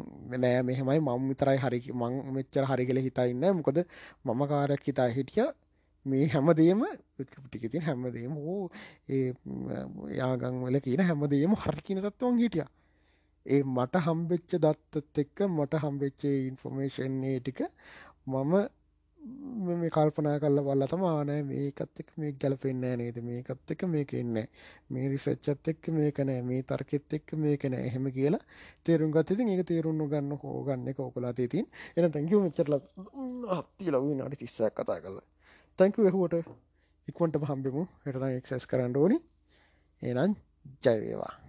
[0.43, 0.99] නෑ මෙහෙමයි.
[1.07, 3.77] මං විතරයි හරි මං මෙච්චර හරි කියලා හිතා ඉන්න මොකද
[4.25, 5.47] මම කාරයක් හිතා හිටිය.
[6.05, 6.81] මේ හැමදේම
[7.19, 8.63] ටිකතින් හැමදේම හෝ
[9.09, 9.27] ඒ
[10.19, 12.69] යාගං වල කියන හැමදේම හරි කියන තත්ත්වයන් හිටියා.
[13.45, 17.59] ඒ මට හම්බෙච්ච දත්තත් එක්ක මට හම්බෙච්චේ ඉන්ෆෝමේෂන් ඒ ටික
[18.27, 18.53] මම
[19.25, 23.17] මේ කල්පනා කල්ල බල්ල තමානෑ මේකත් එක් මේ ගැලපෙන්න්නෑ නේද?
[23.21, 24.37] මේකත් එක මේක එන්න
[24.89, 26.41] මේ රිසච්චත් එක්ක මේක නෑ.
[26.41, 27.87] මේ තර්කෙත් එක්ක මේක නෑ.
[27.89, 28.41] එහෙම කියලා
[28.83, 31.65] තේරුම් ගත්තති ඒක තේරුණු ගන්න හෝගන්න එක ඕකලා තිතින්
[31.95, 32.77] එන තැංකිව මෙච්චරල
[33.57, 35.17] අත්ති ලවී නට තිස්සයක් කතා කල
[35.79, 36.45] තැංකු එහුවට.
[37.07, 37.87] ඉක්වන්ට හම්බෙමු.
[38.03, 39.17] හටන එක්සස් කරන්න ඕනි.
[40.01, 40.37] එනම්
[40.83, 41.44] ජයවේවා